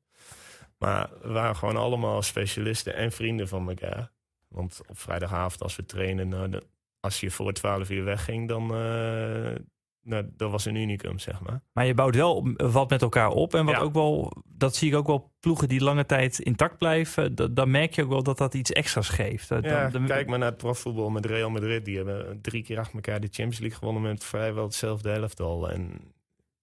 [0.77, 4.11] Maar we waren gewoon allemaal specialisten en vrienden van elkaar.
[4.47, 6.61] Want op vrijdagavond als we trainen, nou,
[6.99, 9.55] als je voor 12 uur wegging, dan uh,
[10.03, 11.61] nou, dat was een unicum, zeg maar.
[11.73, 13.53] Maar je bouwt wel wat met elkaar op.
[13.53, 17.35] En wat ook wel, dat zie ik ook wel ploegen die lange tijd intact blijven.
[17.35, 19.49] Dat, dan merk je ook wel dat dat iets extra's geeft.
[19.49, 21.85] Ja, kijk maar naar het profvoetbal met Real Madrid.
[21.85, 25.69] Die hebben drie keer achter elkaar de Champions League gewonnen met vrijwel hetzelfde elftal.
[25.71, 26.13] En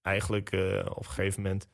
[0.02, 1.68] eigenlijk uh, op een gegeven moment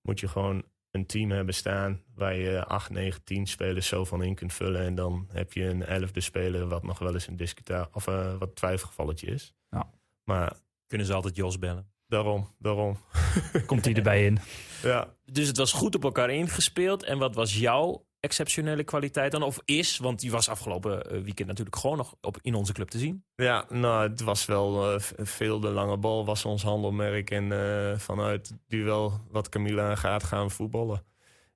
[0.00, 4.22] moet je gewoon een team hebben staan waar je 8, 9, 10 spelers zo van
[4.22, 4.80] in kunt vullen.
[4.80, 8.36] En dan heb je een elfde speler wat nog wel eens een discuta of uh,
[8.38, 9.54] wat twijfelgevalletje is.
[9.70, 9.90] Ja.
[10.24, 10.52] Maar
[10.86, 11.90] kunnen ze altijd Jos bellen.
[12.08, 12.96] Daarom, daarom.
[13.66, 14.38] Komt hij erbij in.
[14.82, 15.14] Ja.
[15.24, 17.02] Dus het was goed op elkaar ingespeeld.
[17.02, 19.42] En wat was jouw exceptionele kwaliteit dan?
[19.42, 22.88] Of is, want die was afgelopen eh, weekend natuurlijk gewoon nog op, in onze club
[22.88, 23.24] te zien.
[23.34, 27.30] Ja, nou, het was wel uh, veel de lange bal was ons handelmerk.
[27.30, 31.04] En uh, vanuit duel wat Camilla gaat gaan voetballen.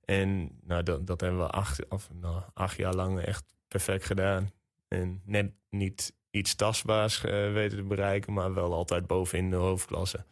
[0.05, 4.51] En nou, dat, dat hebben we acht, of, nou, acht jaar lang echt perfect gedaan.
[4.89, 10.25] En net niet iets tastbaars weten te bereiken, maar wel altijd bovenin de hoofdklasse.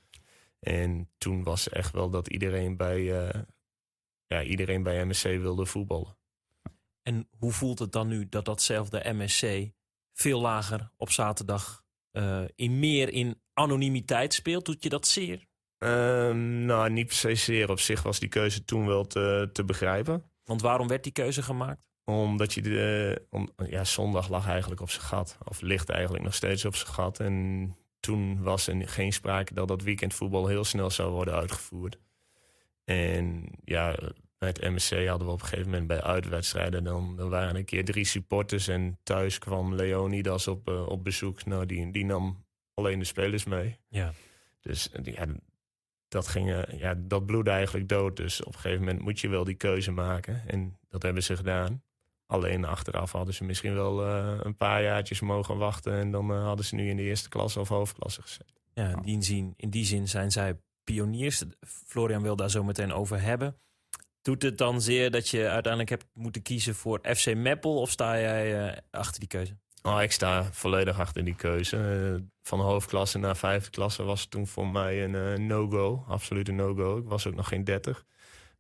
[0.61, 3.03] En toen was echt wel dat iedereen bij,
[4.27, 6.19] ja, iedereen bij MSC wilde voetballen.
[7.03, 9.71] En hoe voelt het dan nu dat datzelfde MSC
[10.13, 14.65] veel lager op zaterdag uh, in meer in anonimiteit speelt?
[14.65, 15.47] Doet je dat zeer?
[15.79, 17.71] Um, nou, niet per se zeer.
[17.71, 20.31] Op zich was die keuze toen wel te, te begrijpen.
[20.45, 21.88] Want waarom werd die keuze gemaakt?
[22.09, 25.39] Omdat je de, om, ja, zondag lag eigenlijk op zijn gat.
[25.45, 27.21] Of ligt eigenlijk nog steeds op zijn gat.
[27.21, 31.99] En toen was er geen sprake dat dat weekendvoetbal heel snel zou worden uitgevoerd.
[32.85, 33.97] En ja,
[34.39, 36.85] bij het MSC hadden we op een gegeven moment bij uitwedstrijden...
[36.85, 41.05] dan, dan waren er een keer drie supporters en thuis kwam Leonidas op, uh, op
[41.05, 41.45] bezoek.
[41.45, 42.45] Nou, die, die nam
[42.75, 43.79] alleen de spelers mee.
[43.89, 44.13] Ja.
[44.61, 45.27] Dus ja,
[46.09, 48.17] dat, ging, uh, ja, dat bloedde eigenlijk dood.
[48.17, 50.43] Dus op een gegeven moment moet je wel die keuze maken.
[50.47, 51.83] En dat hebben ze gedaan.
[52.31, 55.93] Alleen achteraf hadden ze misschien wel uh, een paar jaartjes mogen wachten...
[55.93, 58.55] en dan hadden ze nu in de eerste klasse of hoofdklasse gezeten.
[58.75, 61.43] Ja, in die zin, in die zin zijn zij pioniers.
[61.67, 63.57] Florian wil daar zo meteen over hebben.
[64.23, 68.21] Doet het dan zeer dat je uiteindelijk hebt moeten kiezen voor FC Meppel of sta
[68.21, 69.57] jij uh, achter die keuze?
[69.83, 72.25] Oh, ik sta volledig achter die keuze.
[72.43, 76.05] Van hoofdklasse naar vijfde klasse was toen voor mij een no-go.
[76.09, 76.97] Absoluut een no-go.
[76.97, 78.05] Ik was ook nog geen 30.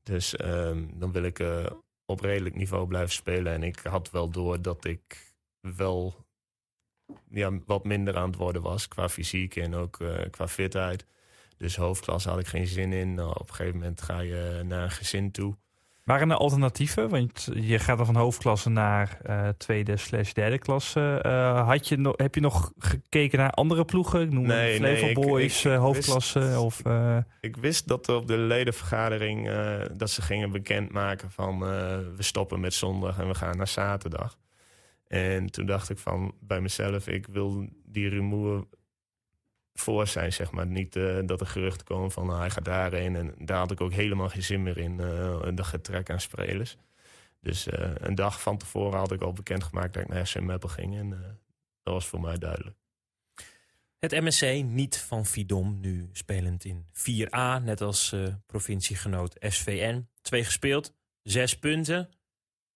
[0.03, 1.39] Dus um, dan wil ik
[2.11, 3.53] op redelijk niveau blijven spelen.
[3.53, 6.27] En ik had wel door dat ik wel
[7.31, 9.99] ja, wat minder aan het worden was qua fysiek en ook
[10.31, 11.07] qua fitheid.
[11.57, 13.15] Dus hoofdklasse had ik geen zin in.
[13.15, 15.57] Nou, op een gegeven moment ga je naar een gezin toe.
[16.09, 17.09] Waren er alternatieven?
[17.09, 21.23] Want je gaat dan van hoofdklasse naar uh, tweede slash derde klasse.
[21.27, 24.21] Uh, had je no heb je nog gekeken naar andere ploegen?
[24.21, 26.39] Ik noem nee, Flevo nee, Boys, ik, ik, hoofdklasse.
[26.39, 27.17] Wist, of, uh...
[27.41, 29.51] Ik wist dat op de ledenvergadering
[29.97, 34.39] dat ze gingen bekendmaken van we stoppen met zondag en we gaan naar zaterdag.
[35.09, 38.67] En toen dacht ik van bij mezelf, ik wil die rumoer
[39.81, 40.67] voor zijn, zeg maar.
[40.67, 43.17] Niet uh, dat er geruchten komen van nou, hij gaat daarheen.
[43.17, 46.77] En daar had ik ook helemaal geen zin meer in, uh, dat getrek aan spelers.
[47.41, 50.69] Dus uh, een dag van tevoren had ik al bekendgemaakt dat ik naar FC Meppel
[50.69, 50.97] ging.
[50.97, 51.11] En
[51.83, 52.77] dat was voor mij duidelijk.
[53.99, 60.09] Het MSC, niet van Fidom, nu spelend in 4A, net als provinciegenoot SVN.
[60.21, 62.09] Twee gespeeld, zes punten.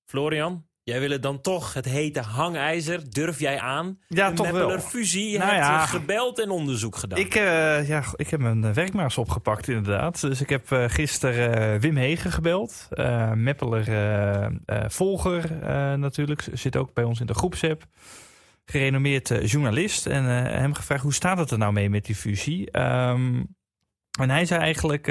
[0.05, 3.11] Florian, Jij wil dan toch het hete hangijzer.
[3.11, 3.99] Durf jij aan?
[4.09, 4.79] Ja, de toch wel.
[4.79, 5.39] fusie.
[5.39, 7.19] Nou hebt ja, gebeld en onderzoek gedaan.
[7.19, 10.21] Ik, uh, ja, ik heb mijn werkmaars opgepakt inderdaad.
[10.21, 12.89] Dus ik heb uh, gisteren uh, Wim Hegen gebeld.
[13.35, 13.85] Meppeler
[14.87, 15.51] volger
[15.99, 16.45] natuurlijk.
[16.53, 17.85] Zit ook bij ons in de groepsapp.
[18.65, 20.07] Gerenommeerd journalist.
[20.07, 22.79] En hem gevraagd hoe staat het er nou mee met die fusie.
[22.79, 23.57] Um,
[24.21, 25.07] en hij zei eigenlijk...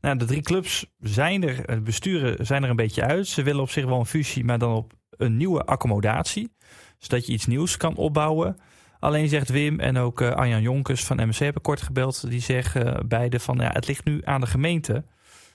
[0.00, 3.26] Nou, de drie clubs zijn er, het besturen zijn er een beetje uit.
[3.26, 6.54] Ze willen op zich wel een fusie, maar dan op een nieuwe accommodatie.
[6.98, 8.56] Zodat je iets nieuws kan opbouwen.
[8.98, 12.30] Alleen zegt Wim en ook uh, Arjan Jonkers van MC hebben kort gebeld.
[12.30, 15.04] Die zeggen beide van ja, het ligt nu aan de gemeente.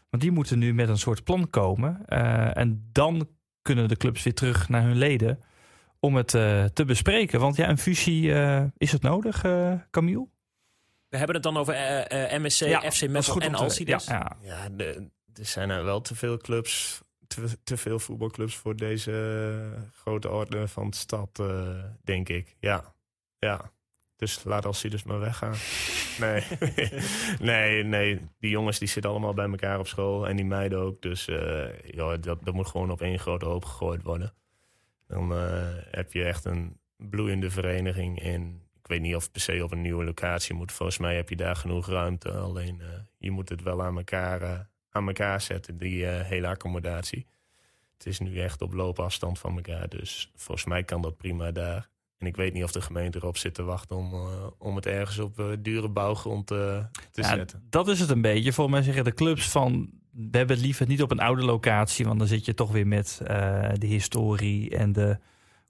[0.10, 2.06] Want die moeten nu met een soort plan komen.
[2.56, 3.28] En dan
[3.62, 5.40] kunnen de clubs weer terug naar hun leden
[6.00, 6.28] om het
[6.74, 7.40] te bespreken.
[7.40, 8.34] Want ja, een fusie,
[8.78, 9.46] is het nodig,
[9.92, 10.28] Camille?
[11.12, 14.06] We hebben het dan over uh, uh, MSC, ja, FC Meppel en Alcides.
[14.06, 14.58] Ja, ja.
[14.64, 17.02] ja de, er zijn er wel te veel clubs
[17.36, 19.12] te, te veel voetbalclubs voor deze
[19.94, 22.56] grote orde van de stad, eh, denk ik.
[22.60, 22.94] Ja,
[23.40, 23.72] ja.
[24.16, 25.56] Dus laat Alcides maar weggaan.
[26.20, 26.44] Nee.
[27.52, 28.30] nee, nee.
[28.40, 30.28] Die jongens die zitten allemaal bij elkaar op school.
[30.28, 31.02] En die meiden ook.
[31.02, 34.34] Dus eh, ja, dat, dat moet gewoon op één grote hoop gegooid worden.
[35.08, 38.22] Dan eh, heb je echt een bloeiende vereniging.
[38.22, 40.72] En ik weet niet of het per se op een nieuwe locatie moet.
[40.72, 42.32] Volgens mij heb je daar genoeg ruimte.
[42.32, 46.48] Alleen eh, je moet het wel aan elkaar, eh, aan elkaar zetten, die eh, hele
[46.48, 47.26] accommodatie.
[47.98, 49.90] Het is nu echt op loopafstand van elkaar.
[49.90, 51.90] Dus volgens mij kan dat prima daar.
[52.18, 54.14] En ik weet niet of de gemeente erop zit te wachten om,
[54.58, 57.64] om het ergens op dure bouwgrond te Ja, zetten.
[57.70, 58.54] dat is het een beetje.
[58.54, 59.90] Volgens mij zeggen de clubs van...
[60.12, 62.06] we hebben het liever niet op een oude locatie...
[62.06, 63.22] want dan zit je toch weer met
[63.78, 65.18] de historie en de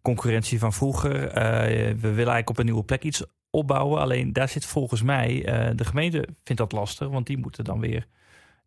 [0.01, 1.27] concurrentie van vroeger.
[1.27, 1.43] Eh,
[1.87, 4.01] we willen eigenlijk op een nieuwe plek iets opbouwen.
[4.01, 5.45] Alleen daar zit volgens mij...
[5.45, 7.07] eh, de gemeente vindt dat lastig...
[7.07, 8.07] want die moeten dan weer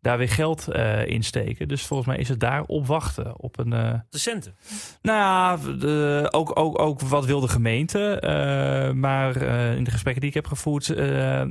[0.01, 1.67] daar weer geld eh in steken.
[1.67, 3.39] Dus volgens mij is het daar op wachten.
[3.39, 4.55] Op een, eh, De centen.
[5.01, 8.19] nou ja, de, ook, ook, ook wat wil de gemeente.
[8.95, 9.35] maar
[9.75, 10.85] in de gesprekken die ik heb gevoerd...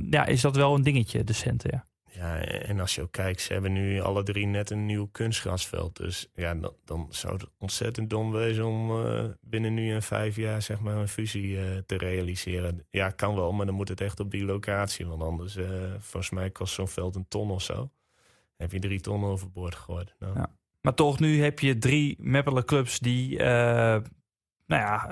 [0.09, 1.85] ja, is dat wel een dingetje, de centen, ja.
[2.15, 5.97] Ja, en als je ook kijkt, ze hebben nu alle drie net een nieuw kunstgrasveld.
[5.97, 10.35] Dus ja, dan, dan zou het ontzettend dom wezen om eh, binnen nu en vijf
[10.35, 12.85] jaar zeg maar een fusie eh, te realiseren.
[12.89, 15.05] Ja, kan wel, maar dan moet het echt op die locatie.
[15.05, 15.67] Want anders, eh,
[15.99, 17.91] volgens mij kost zo'n veld een ton of zo.
[18.57, 20.15] Heb je drie ton overboord gegooid.
[20.19, 20.49] Nou, Ja.
[20.81, 24.01] Maar toch, nu heb je drie Meppelen clubs die, nou
[24.67, 25.09] ja,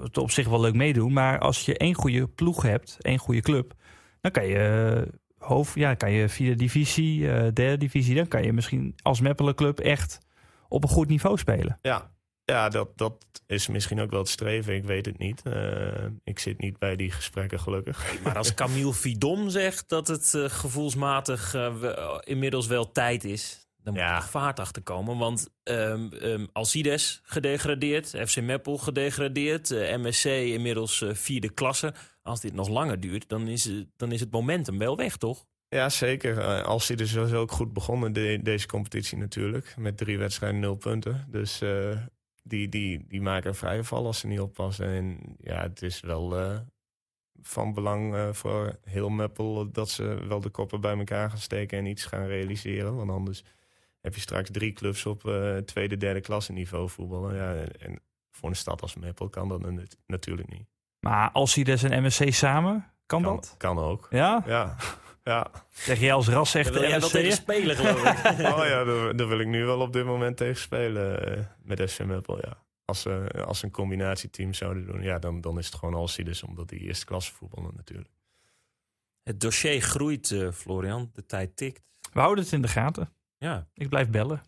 [0.00, 1.12] het op zich wel leuk meedoen.
[1.12, 3.74] Maar als je één goede ploeg hebt, één goede club,
[4.20, 8.52] dan kan je hoofd, ja, kan je vierde divisie, eh, derde divisie, dan kan je
[8.52, 10.18] misschien als Meppelen club echt
[10.68, 11.78] op een goed niveau spelen.
[11.82, 12.12] Ja,
[12.44, 14.74] ja dat, dat is misschien ook wel het streven.
[14.74, 15.42] Ik weet het niet.
[15.42, 18.22] Eh, ik zit niet bij die gesprekken gelukkig.
[18.22, 23.66] Maar als Camille Vidom zegt dat het eh, gevoelsmatig eh, we- inmiddels wel tijd is...
[23.82, 24.16] dan moet Ja.
[24.16, 25.18] er vaart achter komen.
[25.18, 29.70] Want ehm ehm, Alcides gedegradeerd, FC Meppel gedegradeerd...
[29.98, 31.94] MSC inmiddels vierde klasse.
[32.24, 35.46] Als dit nog langer duurt, dan is, dan is het momentum wel weg, toch?
[35.68, 36.38] Ja, zeker.
[36.38, 39.74] Eh, Als hij sowieso ook goed begonnen, de, deze competitie natuurlijk.
[39.76, 41.26] Met drie wedstrijden, nul punten.
[41.30, 41.98] Dus eh,
[42.42, 44.86] die, die, die maken een vrije val als ze niet oppassen.
[44.86, 46.60] En ja, het is wel eh,
[47.42, 49.70] van belang voor heel Meppel...
[49.70, 52.96] dat ze wel de koppen bij elkaar gaan steken en iets gaan realiseren.
[52.96, 53.42] Want anders
[54.00, 55.20] heb je straks drie clubs op
[55.64, 57.34] tweede, derde klasse niveau voetballen.
[57.34, 60.66] Ja, en- voor een stad als Meppel kan dat nat- natuurlijk niet.
[61.04, 63.54] Maar Alcides en MSC samen, kan, Kan, dat?
[63.58, 64.06] kan ook.
[64.10, 64.42] Ja?
[64.46, 64.76] Ja,
[65.24, 65.50] ja.
[65.72, 67.10] Zeg jij als ras echt wel MSC?
[67.10, 68.38] tegen spelen, geloof ik.
[68.54, 71.90] Oh ja, daar, daar wil ik nu wel op dit moment tegen spelen eh, met
[71.90, 72.62] FC Meppel, ja.
[72.84, 76.42] Als ze als ze een combinatieteam zouden doen, ja, dan, dan is het gewoon Alcides,
[76.42, 78.08] omdat die eerste klasse voetballen natuurlijk.
[79.22, 81.10] Het dossier groeit, eh, Florian.
[81.12, 81.82] De tijd tikt.
[82.12, 83.12] We houden het in de gaten.
[83.38, 84.42] Ja, Ik blijf bellen.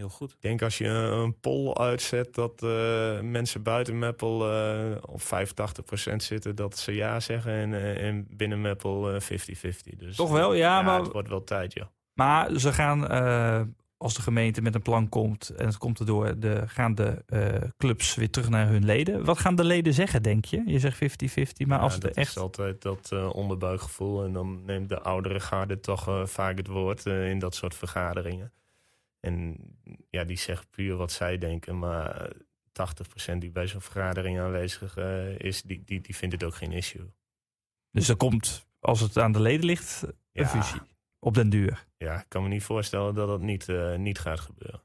[0.00, 0.30] Heel goed.
[0.30, 6.16] Ik denk als je een, poll uitzet dat eh, mensen buiten Meppel eh, op 85%
[6.16, 7.52] zitten, dat ze ja zeggen.
[7.52, 9.96] En, eh, en binnen Meppel eh, 50-50.
[9.96, 10.52] Dus, Toch wel?
[10.54, 11.90] Ja, maar- Het wordt wel tijd, ja.
[12.14, 13.08] Maar ze gaan,
[13.96, 17.24] als de gemeente met een plan komt en het komt erdoor, de, gaan de
[17.76, 19.24] clubs weer terug naar hun leden.
[19.24, 20.62] Wat gaan de leden zeggen, denk je?
[20.66, 22.28] Je zegt 50-50, maar Ja, als het dat echt...
[22.28, 24.24] is altijd dat onderbuikgevoel.
[24.24, 28.52] En dan neemt de oudere garde toch vaak het woord in dat soort vergaderingen.
[29.20, 29.56] En
[30.10, 31.78] ja, die zeggen puur wat zij denken.
[31.78, 32.32] Maar
[33.32, 36.72] 80% die bij zo'n vergadering aanwezig eh, is, die, die, die vindt het ook geen
[36.72, 37.12] issue.
[37.90, 40.46] Dus er komt, als het aan de leden ligt, een Ja.
[40.48, 40.80] fusie.
[41.18, 41.86] Op den duur.
[41.96, 44.82] Ja, ik kan me niet voorstellen dat dat niet, eh, niet gaat gebeuren.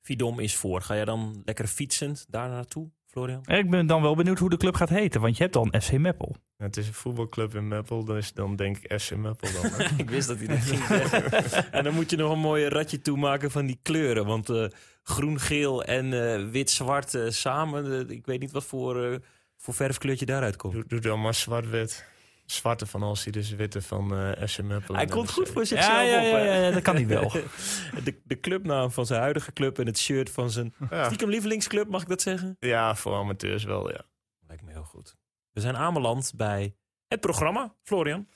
[0.00, 0.82] Vidom is voor.
[0.82, 3.42] Ga jij dan lekker fietsend daar naartoe, Florian?
[3.46, 5.92] Ik ben dan wel benieuwd hoe de club gaat heten, want je hebt dan FC
[5.92, 6.36] Meppel.
[6.56, 9.70] Het is een voetbalclub in Meppel, dus dan denk ik FC Meppel dan.
[9.70, 9.84] hè.
[10.02, 11.72] ik wist dat hij dat ging zeggen.
[11.72, 14.26] en dan moet je nog een mooi ratje toemaken van die kleuren.
[14.26, 14.64] Want eh,
[15.02, 18.10] groen, geel en eh, wit-zwart eh, samen.
[18.10, 19.16] ik weet niet wat voor, eh,
[19.56, 20.72] voor verfkleurtje daaruit komt.
[20.72, 22.04] doe, doe dan maar zwart-wit.
[22.50, 24.94] Zwarte van Alcides, witte van eh FC Meppel.
[24.94, 26.44] Hij komt goed voor zichzelf Ja, ja, op.
[26.46, 27.32] ja, ja, dat kan niet wel.
[28.04, 31.04] de, de clubnaam van zijn huidige club en het shirt van zijn Ja.
[31.04, 32.56] stiekem lievelingsclub, mag ik dat zeggen?
[32.60, 34.00] ja, voor amateurs wel, ja.
[34.46, 35.16] Lijkt me heel goed.
[35.52, 36.74] We zijn aanbeland bij
[37.08, 38.26] het programma, Florian.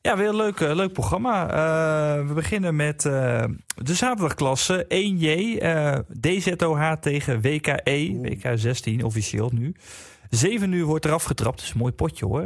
[0.00, 1.48] Ja, weer een leuk, eh, leuk programma.
[1.50, 3.44] Eh, we beginnen met eh,
[3.76, 5.58] de zaterdagklasse 1J.
[5.58, 8.18] eh, DZOH tegen WKE.
[8.22, 9.74] WK 16 officieel nu.
[10.30, 11.56] 7 uur wordt eraf getrapt.
[11.56, 12.42] Dat is een mooi potje hoor.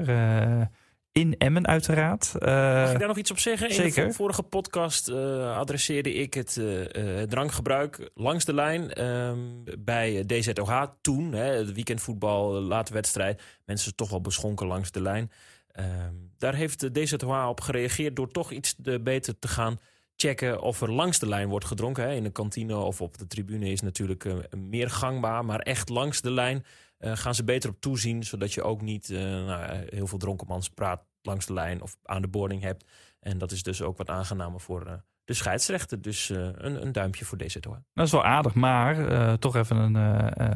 [1.18, 2.34] In Emmen uiteraard.
[2.38, 2.48] Eh,
[2.82, 3.70] Mag ik daar nog iets op zeggen?
[3.70, 8.92] In de vo- vorige podcast eh, adresseerde ik het eh, het drankgebruik langs de lijn
[8.92, 9.38] ehm,
[9.78, 11.32] bij DZOH toen.
[11.32, 13.42] Hè, het weekendvoetbal, late wedstrijd.
[13.64, 15.30] Mensen toch wel beschonken langs de lijn.
[15.72, 19.80] Ehm, daar heeft DZOH op gereageerd door toch iets te beter te gaan
[20.16, 22.04] checken of er langs de lijn wordt gedronken.
[22.04, 22.14] Hè.
[22.14, 25.44] In de kantine of op de tribune is natuurlijk meer gangbaar.
[25.44, 26.64] Maar echt langs de lijn
[27.00, 28.24] gaan ze beter op toezien.
[28.24, 32.28] Zodat je ook niet nou, heel veel dronkenmans praat langs de lijn of aan de
[32.28, 32.84] boarding hebt.
[33.20, 34.92] En dat is dus ook wat aangenamer voor eh,
[35.24, 36.02] de scheidsrechter.
[36.02, 37.82] Dus eh, een, een duimpje voor deze door.
[37.94, 39.96] Dat is wel aardig, maar eh, toch even een...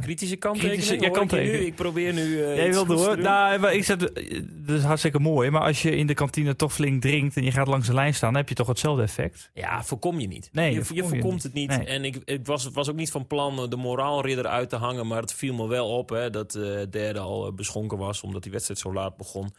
[0.01, 0.83] Kritische kanttekening.
[0.83, 1.61] Kritische- ja, kanttekening.
[1.61, 1.67] nu.
[1.67, 2.39] Ik probeer nu.
[2.39, 3.19] Jij wil door?
[3.19, 5.51] Nou, ik zeg, dat is hartstikke mooi.
[5.51, 8.15] Maar als je in de kantine toch flink drinkt en je gaat langs de lijn
[8.15, 9.51] staan, dan heb je toch hetzelfde effect.
[9.55, 10.49] Ja, voorkom je niet.
[10.53, 11.43] Nee, je, voorkomt niet.
[11.43, 11.69] het niet.
[11.69, 11.87] Nee.
[11.87, 15.07] En ik, ik was, was ook niet van plan de moraalridder uit te hangen.
[15.07, 18.21] Maar het viel me wel op hè, dat de derde al beschonken was.
[18.21, 19.55] Omdat die wedstrijd zo laat begon.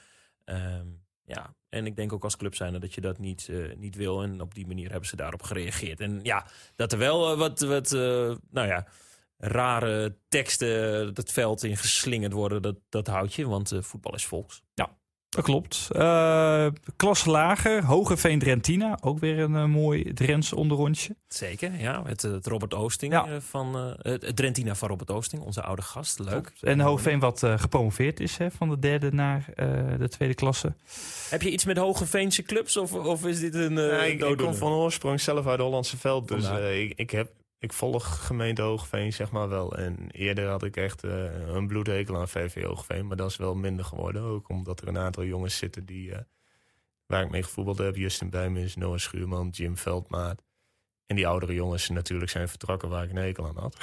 [0.46, 0.88] Ehm,
[1.26, 4.24] ja, en ik denk ook als club zijnde dat je dat niet, eh, niet wil.
[4.24, 6.00] En op die manier hebben ze daarop gereageerd.
[6.00, 6.46] En ja,
[6.76, 8.88] dat er wel eh, wat, wat eh, nou ja,
[9.38, 12.62] rare teksten het veld in geslingerd worden.
[12.62, 14.64] Dat, dat houdt je, want voetbal is volks.
[15.36, 15.88] Dat klopt.
[15.92, 18.98] Eh klasse lager, Hogeveen Drentina.
[19.02, 21.16] Ook weer een eh, mooi Drents onderrondje.
[21.28, 22.02] Zeker, ja.
[22.06, 23.26] Het, het Robert Oosting Ja.
[23.26, 26.20] eh, van eh, het, het Drentina van Robert Oosting, onze oude gast.
[26.20, 26.52] Leuk.
[26.62, 29.68] En Hogeveen wat eh, gepromoveerd is hè, van de derde naar eh,
[30.00, 30.74] de tweede klasse.
[31.30, 34.38] Heb je iets met Hogeveense clubs of, of is dit een uh, Ja, ik, ik
[34.38, 36.28] kom van oorsprong zelf uit Hollandse Veld.
[36.28, 37.32] Dus eh, ik, heb,
[37.64, 39.78] ik volg gemeente Hoogveen zeg maar wel.
[39.78, 43.08] En eerder had ik echt eh, een bloedhekel aan VV Hoogveen.
[43.08, 44.22] Maar dat is wel minder geworden.
[44.22, 46.22] Ook omdat er een aantal jongens zitten die, eh,
[47.06, 47.96] waar ik mee gevoetbald heb.
[47.96, 50.44] Justin Bijmens, Noah Schuurman, Jim Veldmaat.
[51.06, 53.78] En die oudere jongens natuurlijk zijn vertrokken waar ik een hekel aan had.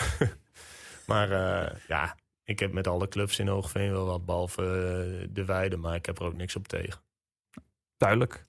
[1.06, 4.24] maar eh, ja, ik heb met alle clubs in Hoogveen wel wat.
[4.24, 5.76] Behalve eh, de Weide.
[5.76, 7.00] Maar ik heb er ook niks op tegen.
[8.00, 8.46] Duidelijk.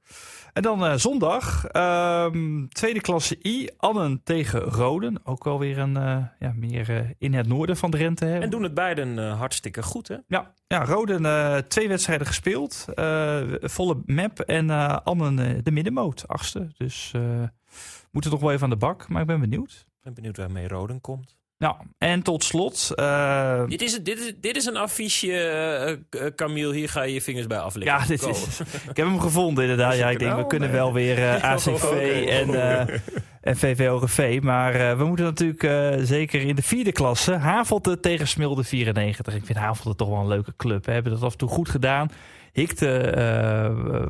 [0.53, 5.25] En dan eh, zondag, ehm, tweede klasse I, Annen tegen Roden.
[5.25, 8.25] Ook wel weer een, eh, ja, meer eh, in het noorden van Drenthe.
[8.25, 8.39] Hè?
[8.39, 10.17] En doen het beiden hartstikke goed, hè?
[10.27, 12.85] Ja, ja Roden twee wedstrijden gespeeld.
[13.61, 14.39] Volle map.
[14.39, 14.69] En
[15.03, 16.67] Annen de middenmoot, achtste.
[16.77, 17.13] Dus
[18.11, 19.07] moeten toch wel even aan de bak.
[19.07, 19.71] Maar ik ben benieuwd.
[19.71, 21.40] Ik ben benieuwd waarmee Roden komt.
[21.61, 22.91] Nou, en tot slot.
[22.95, 26.73] Uh, dit, is, dit, is, dit is een affiche, uh, Camille.
[26.73, 27.97] Hier ga je je vingers bij afleggen.
[27.97, 28.59] Ja, dit is,
[28.89, 29.97] ik heb hem gevonden inderdaad.
[29.97, 32.55] Ja, ik denk, we kunnen wel weer uh, ACV en,
[33.41, 34.39] en VV OGV.
[34.43, 37.33] Maar we moeten natuurlijk zeker in de vierde klasse.
[37.33, 39.35] Havelte tegen Smilde 94.
[39.35, 40.85] Ik vind Havelte toch wel een leuke club.
[40.85, 42.09] We hebben dat af en toe goed gedaan.
[42.51, 42.87] Hikte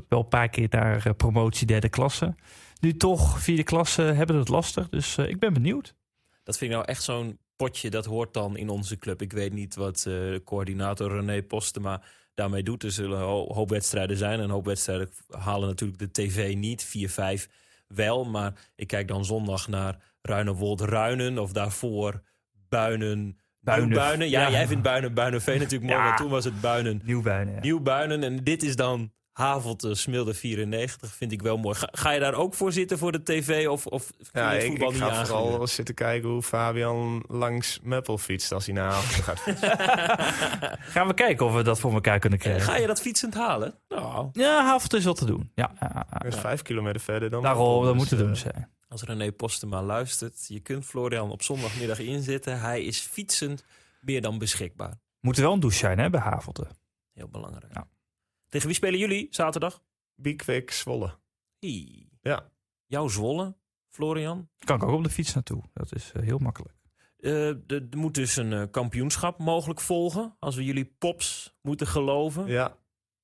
[0.10, 2.36] wel een paar keer naar promotie derde klasse.
[2.80, 4.90] Nu toch vierde klasse hebben het lastig.
[4.90, 5.96] Dus ik ben benieuwd.
[6.44, 9.22] Dat vind ik nou echt zo'n potje, dat hoort dan in onze club.
[9.22, 12.02] Ik weet niet wat uh, coördinator René Postema
[12.34, 12.84] daarmee doet.
[12.84, 14.38] Er zullen een hoop wedstrijden zijn.
[14.38, 17.10] En een hoop wedstrijden halen natuurlijk de tv niet.
[17.48, 17.52] 4-5
[17.88, 18.26] wel.
[18.26, 21.38] Maar ik kijk dan zondag naar Ruinewold-Ruinen.
[21.38, 22.22] Of daarvoor
[22.70, 23.40] Buinen...
[23.60, 23.90] Buinen.
[23.90, 24.30] Buinen.
[24.30, 26.04] Ja, ja, jij vindt Buinen Buinenveen natuurlijk mooi.
[26.04, 26.08] Ja.
[26.08, 27.02] Maar toen was het Buinen.
[27.04, 27.54] Nieuw-Buinen.
[27.54, 27.60] Ja.
[27.60, 28.24] Nieuw-Buinen.
[28.24, 31.14] En dit is dan Havelte Smilde 94.
[31.14, 31.76] Vind ik wel mooi.
[31.76, 33.68] Ga, ga, je daar ook voor zitten voor de tv?
[33.68, 35.28] Of, of kun je ja, het ik, voetbal ik niet ga aangeven?
[35.38, 39.70] vooral zitten kijken hoe Fabian langs Meppel fietst als hij naar Havelte gaat fietsen.
[40.94, 42.62] Gaan we kijken of we dat voor elkaar kunnen krijgen.
[42.62, 43.76] Ga je dat fietsend halen?
[43.88, 45.52] Nou, Ja, Havelte is wat te doen.
[45.56, 46.06] Ja, ja, ja.
[46.20, 48.70] Dat is vijf kilometer verder dan Daarom, dat dus, moet te doen eh, zijn.
[48.88, 52.60] als René Postema luistert, je kunt Florian op zondagmiddag inzetten.
[52.60, 53.64] Hij is fietsend
[54.00, 55.00] meer dan beschikbaar.
[55.20, 56.68] Moet er wel een douche zijn hè, bij Havelte.
[57.14, 57.74] Heel belangrijk.
[57.74, 57.88] Ja.
[58.52, 59.82] Tegen wie spelen jullie zaterdag?
[60.16, 61.18] Biekwik, Zwolle.
[61.60, 62.10] Hey.
[62.22, 62.52] Ja.
[62.86, 63.56] Jouw Zwolle,
[63.90, 64.50] Florian.
[64.58, 65.64] Kan ik ook op de fiets naartoe.
[65.74, 66.76] Dat is eh, heel makkelijk.
[67.18, 70.36] Eh, er er moet dus een eh, kampioenschap mogelijk volgen.
[70.40, 72.48] Als we jullie pops moeten geloven.
[72.48, 72.78] Ja.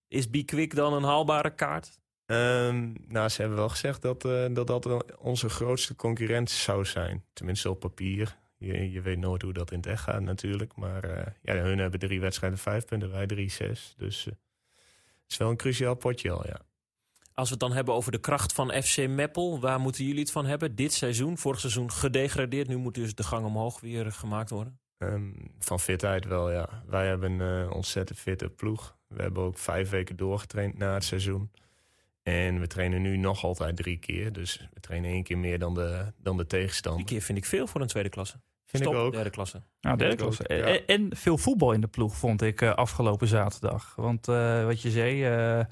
[0.07, 1.99] Is Bikwik dan een haalbare kaart?
[2.25, 7.23] Ehm, nou, ze hebben wel gezegd dat, eh, dat dat onze grootste concurrent zou zijn.
[7.33, 8.37] Tenminste op papier.
[8.57, 10.75] Je, je weet nooit hoe dat in het echt gaat natuurlijk.
[10.75, 13.93] Maar eh, ja, hun hebben drie wedstrijden vijf punten, wij drie zes.
[13.97, 14.33] Dus eh,
[15.27, 16.61] is wel een cruciaal potje al, ja.
[17.33, 20.31] Als we het dan hebben over de kracht van FC Meppel, waar moeten jullie het
[20.31, 20.75] van hebben?
[20.75, 22.67] Dit seizoen, vorig seizoen gedegradeerd.
[22.67, 24.79] Nu moet dus de gang omhoog weer gemaakt worden.
[24.97, 26.83] Ehm, van fitheid wel, ja.
[26.85, 28.97] Wij hebben een eh, ontzettend fitte ploeg.
[29.07, 31.51] We hebben ook vijf weken doorgetraind na het seizoen.
[32.23, 34.33] En we trainen nu nog altijd drie keer.
[34.33, 37.05] Dus we trainen één keer meer dan de, dan de tegenstander.
[37.05, 38.39] Die keer vind ik veel voor een tweede klasse.
[38.69, 39.13] Vind Stop, ik ook.
[39.13, 39.61] derde klasse.
[39.81, 40.55] Nou, derde ik ook, klasse.
[40.55, 40.65] ja.
[40.65, 43.93] En, en veel voetbal in de ploeg vond ik eh, afgelopen zaterdag.
[43.95, 45.65] Want eh, wat je zei, eh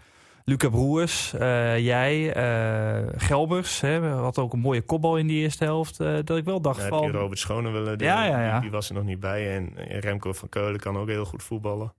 [0.47, 5.63] Luca Broers, eh, jij, eh, Gelbers, hè, had ook een mooie kopbal in die eerste
[5.63, 5.99] helft.
[5.99, 7.19] eh, dat ik wel dacht Dan heb je van...
[7.19, 8.51] Robert Schonewille, die, Ja, ja, ja.
[8.51, 9.55] Die, die was er nog niet bij.
[9.55, 11.93] En Remco van Keulen kan ook heel goed voetballen.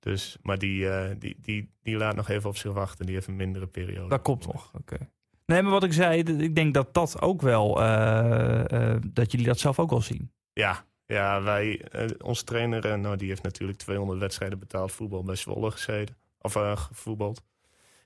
[0.00, 3.06] Dus, maar die, eh, die, die, die laat nog even op zich wachten.
[3.06, 4.08] Die heeft een mindere periode.
[4.08, 4.96] Dat komt nog, oké.
[5.50, 9.46] Nee, maar wat ik zei, ik denk dat dat ook wel, eh, eh, dat jullie
[9.46, 10.32] dat zelf ook wel zien.
[10.52, 15.34] Ja, ja wij, eh, onze trainer, nou, die heeft natuurlijk 200 wedstrijden betaald voetbal bij
[15.34, 16.16] Zwolle gezeten.
[16.40, 17.42] Of gevoetbald.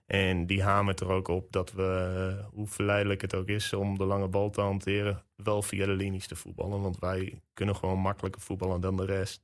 [0.07, 4.05] En die hamert er ook op dat we, hoe verleidelijk het ook is om de
[4.05, 6.81] lange bal te hanteren, wel via de linies te voetballen.
[6.81, 9.43] Want wij kunnen gewoon makkelijker voetballen dan de rest.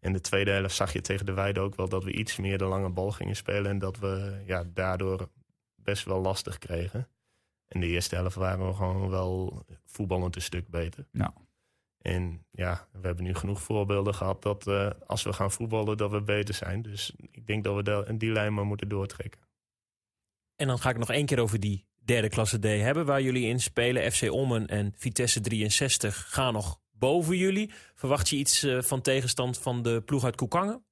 [0.00, 2.58] In de tweede helft zag je tegen de Weide ook wel dat we iets meer
[2.58, 3.70] de lange bal gingen spelen.
[3.70, 5.28] En dat we ja, daardoor
[5.76, 7.08] best wel lastig kregen.
[7.68, 11.08] In de eerste helft waren we gewoon wel voetballend een stuk beter.
[11.12, 11.30] Nou.
[11.98, 16.10] En ja, we hebben nu genoeg voorbeelden gehad dat uh, als we gaan voetballen, dat
[16.10, 16.82] we beter zijn.
[16.82, 19.40] Dus ik denk dat we de, die lijn maar moeten doortrekken.
[20.56, 23.46] En dan ga ik nog één keer over die derde klasse D hebben, waar jullie
[23.46, 24.12] in spelen.
[24.12, 27.72] FC Ommen en Vitesse 63 gaan nog boven jullie.
[27.94, 30.84] Verwacht je iets uh, van tegenstand van de ploeg uit Koekangen?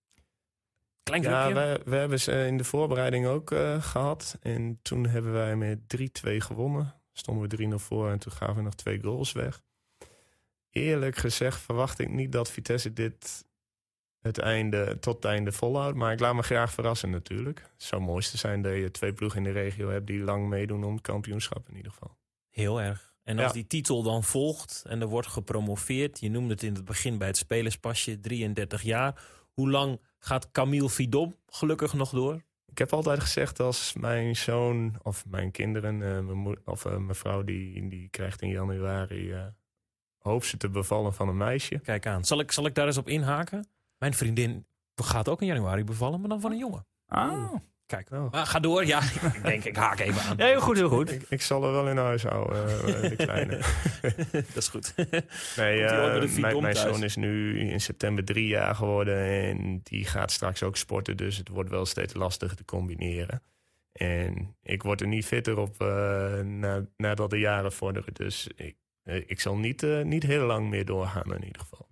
[1.04, 4.38] Klein ja, we, we, hebben ze in de voorbereiding ook uh, gehad.
[4.40, 5.78] En toen hebben wij met
[6.26, 6.94] 3-2 gewonnen.
[7.12, 9.62] Stonden we 3-0 voor en toen gaven we nog twee goals weg.
[10.70, 13.44] Eerlijk gezegd verwacht ik niet dat Vitesse dit
[14.20, 15.96] het einde, tot het einde volhoudt.
[15.96, 17.58] Maar ik laat me graag verrassen natuurlijk.
[17.58, 20.06] Het zou het mooiste zijn dat je twee ploegen in de regio hebt...
[20.06, 22.16] die lang meedoen om het kampioenschap in ieder geval.
[22.50, 23.14] Heel erg.
[23.22, 26.20] En als die titel dan volgt en er wordt gepromoveerd...
[26.20, 29.22] je noemde het in het begin bij het spelerspasje, 33 jaar...
[29.54, 32.42] hoe lang gaat Camille Vidom gelukkig nog door?
[32.66, 35.94] Ik heb altijd gezegd als mijn zoon of mijn kinderen...
[36.00, 39.32] Uh, mijn of uh, mijn vrouw die, die krijgt in januari...
[39.32, 39.46] Uh,
[40.18, 41.78] hoop ze te bevallen van een meisje.
[41.78, 42.24] Kijk aan.
[42.24, 43.66] Zal ik, zal ik daar eens op inhaken?
[43.98, 46.86] Mijn vriendin gaat ook in januari bevallen, maar dan van een jongen.
[47.06, 47.54] Ah.
[47.86, 48.32] Kijk, oh.
[48.32, 48.86] maar ga door.
[48.86, 49.02] Ja,
[49.34, 50.36] ik denk, ik haak even aan.
[50.36, 51.12] Ja, heel goed, heel goed.
[51.12, 53.60] Ik, ik zal er wel in huis houden, uh, de kleine.
[54.32, 54.94] dat is goed.
[55.56, 60.30] nee, uh, mijn, mijn zoon is nu in september drie jaar geworden en die gaat
[60.30, 61.16] straks ook sporten.
[61.16, 63.42] Dus het wordt wel steeds lastiger te combineren.
[63.92, 68.14] En ik word er niet fitter op uh, na, nadat de jaren vorderen.
[68.14, 71.88] Dus ik, ik zal niet, niet heel lang meer doorgaan in ieder geval.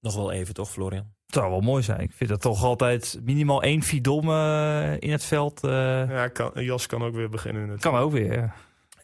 [0.00, 1.16] Nog wel even toch, Florian?
[1.28, 2.00] Het zou wel mooi zijn.
[2.00, 5.64] Ik vind het toch altijd minimaal één Fidom uh, in het veld.
[5.64, 5.70] Uh...
[6.10, 7.68] Ja, kan, Jos kan ook weer beginnen.
[7.68, 8.54] Het kan ook weer, ja.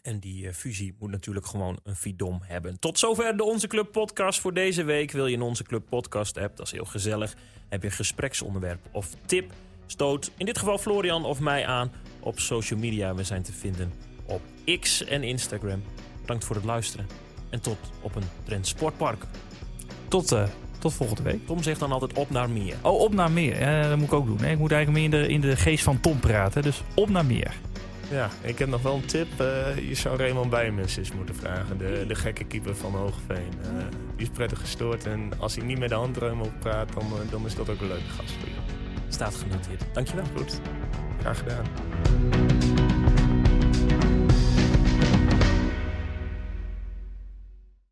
[0.01, 2.79] En die uh, fusie moet natuurlijk gewoon een Fidom hebben.
[2.79, 5.11] Tot zover de Onze Club podcast voor deze week.
[5.11, 6.57] Wil je een Onze Club podcast app?
[6.57, 7.35] Dat is heel gezellig.
[7.69, 9.51] Heb je een gespreksonderwerp of tip?
[9.85, 13.15] Stoot in dit geval Florian of mij aan op social media.
[13.15, 13.93] We zijn te vinden
[14.25, 14.41] op
[14.79, 15.83] X en Instagram.
[16.21, 17.07] Bedankt voor het luisteren.
[17.49, 19.25] En tot op een Trend Sportpark.
[20.07, 20.47] Tot uh,
[20.85, 21.45] tot volgende week.
[21.45, 22.75] Tom zegt dan altijd op naar meer.
[22.81, 23.59] Oh, op naar meer.
[23.89, 24.39] Dat moet ik ook doen.
[24.39, 24.51] Hè.
[24.51, 26.61] Ik moet eigenlijk meer in de, in de geest van Tom praten.
[26.61, 27.53] Dus op naar meer.
[28.09, 29.27] Ja, ik heb nog wel een tip.
[29.41, 31.77] Uh, je zou Raymond Bijmens eens moeten vragen.
[31.77, 33.53] De, de gekke keeper van Hoogveen.
[33.61, 33.83] Uh,
[34.15, 35.05] die is prettig gestoord.
[35.05, 37.81] En als hij niet met de handruim op praat, dan, uh, dan is dat ook
[37.81, 38.73] een leuke gast voor je.
[39.09, 39.83] Staat genoteerd.
[39.93, 40.25] Dankjewel.
[40.35, 40.59] Goed.
[41.19, 42.84] Graag gedaan.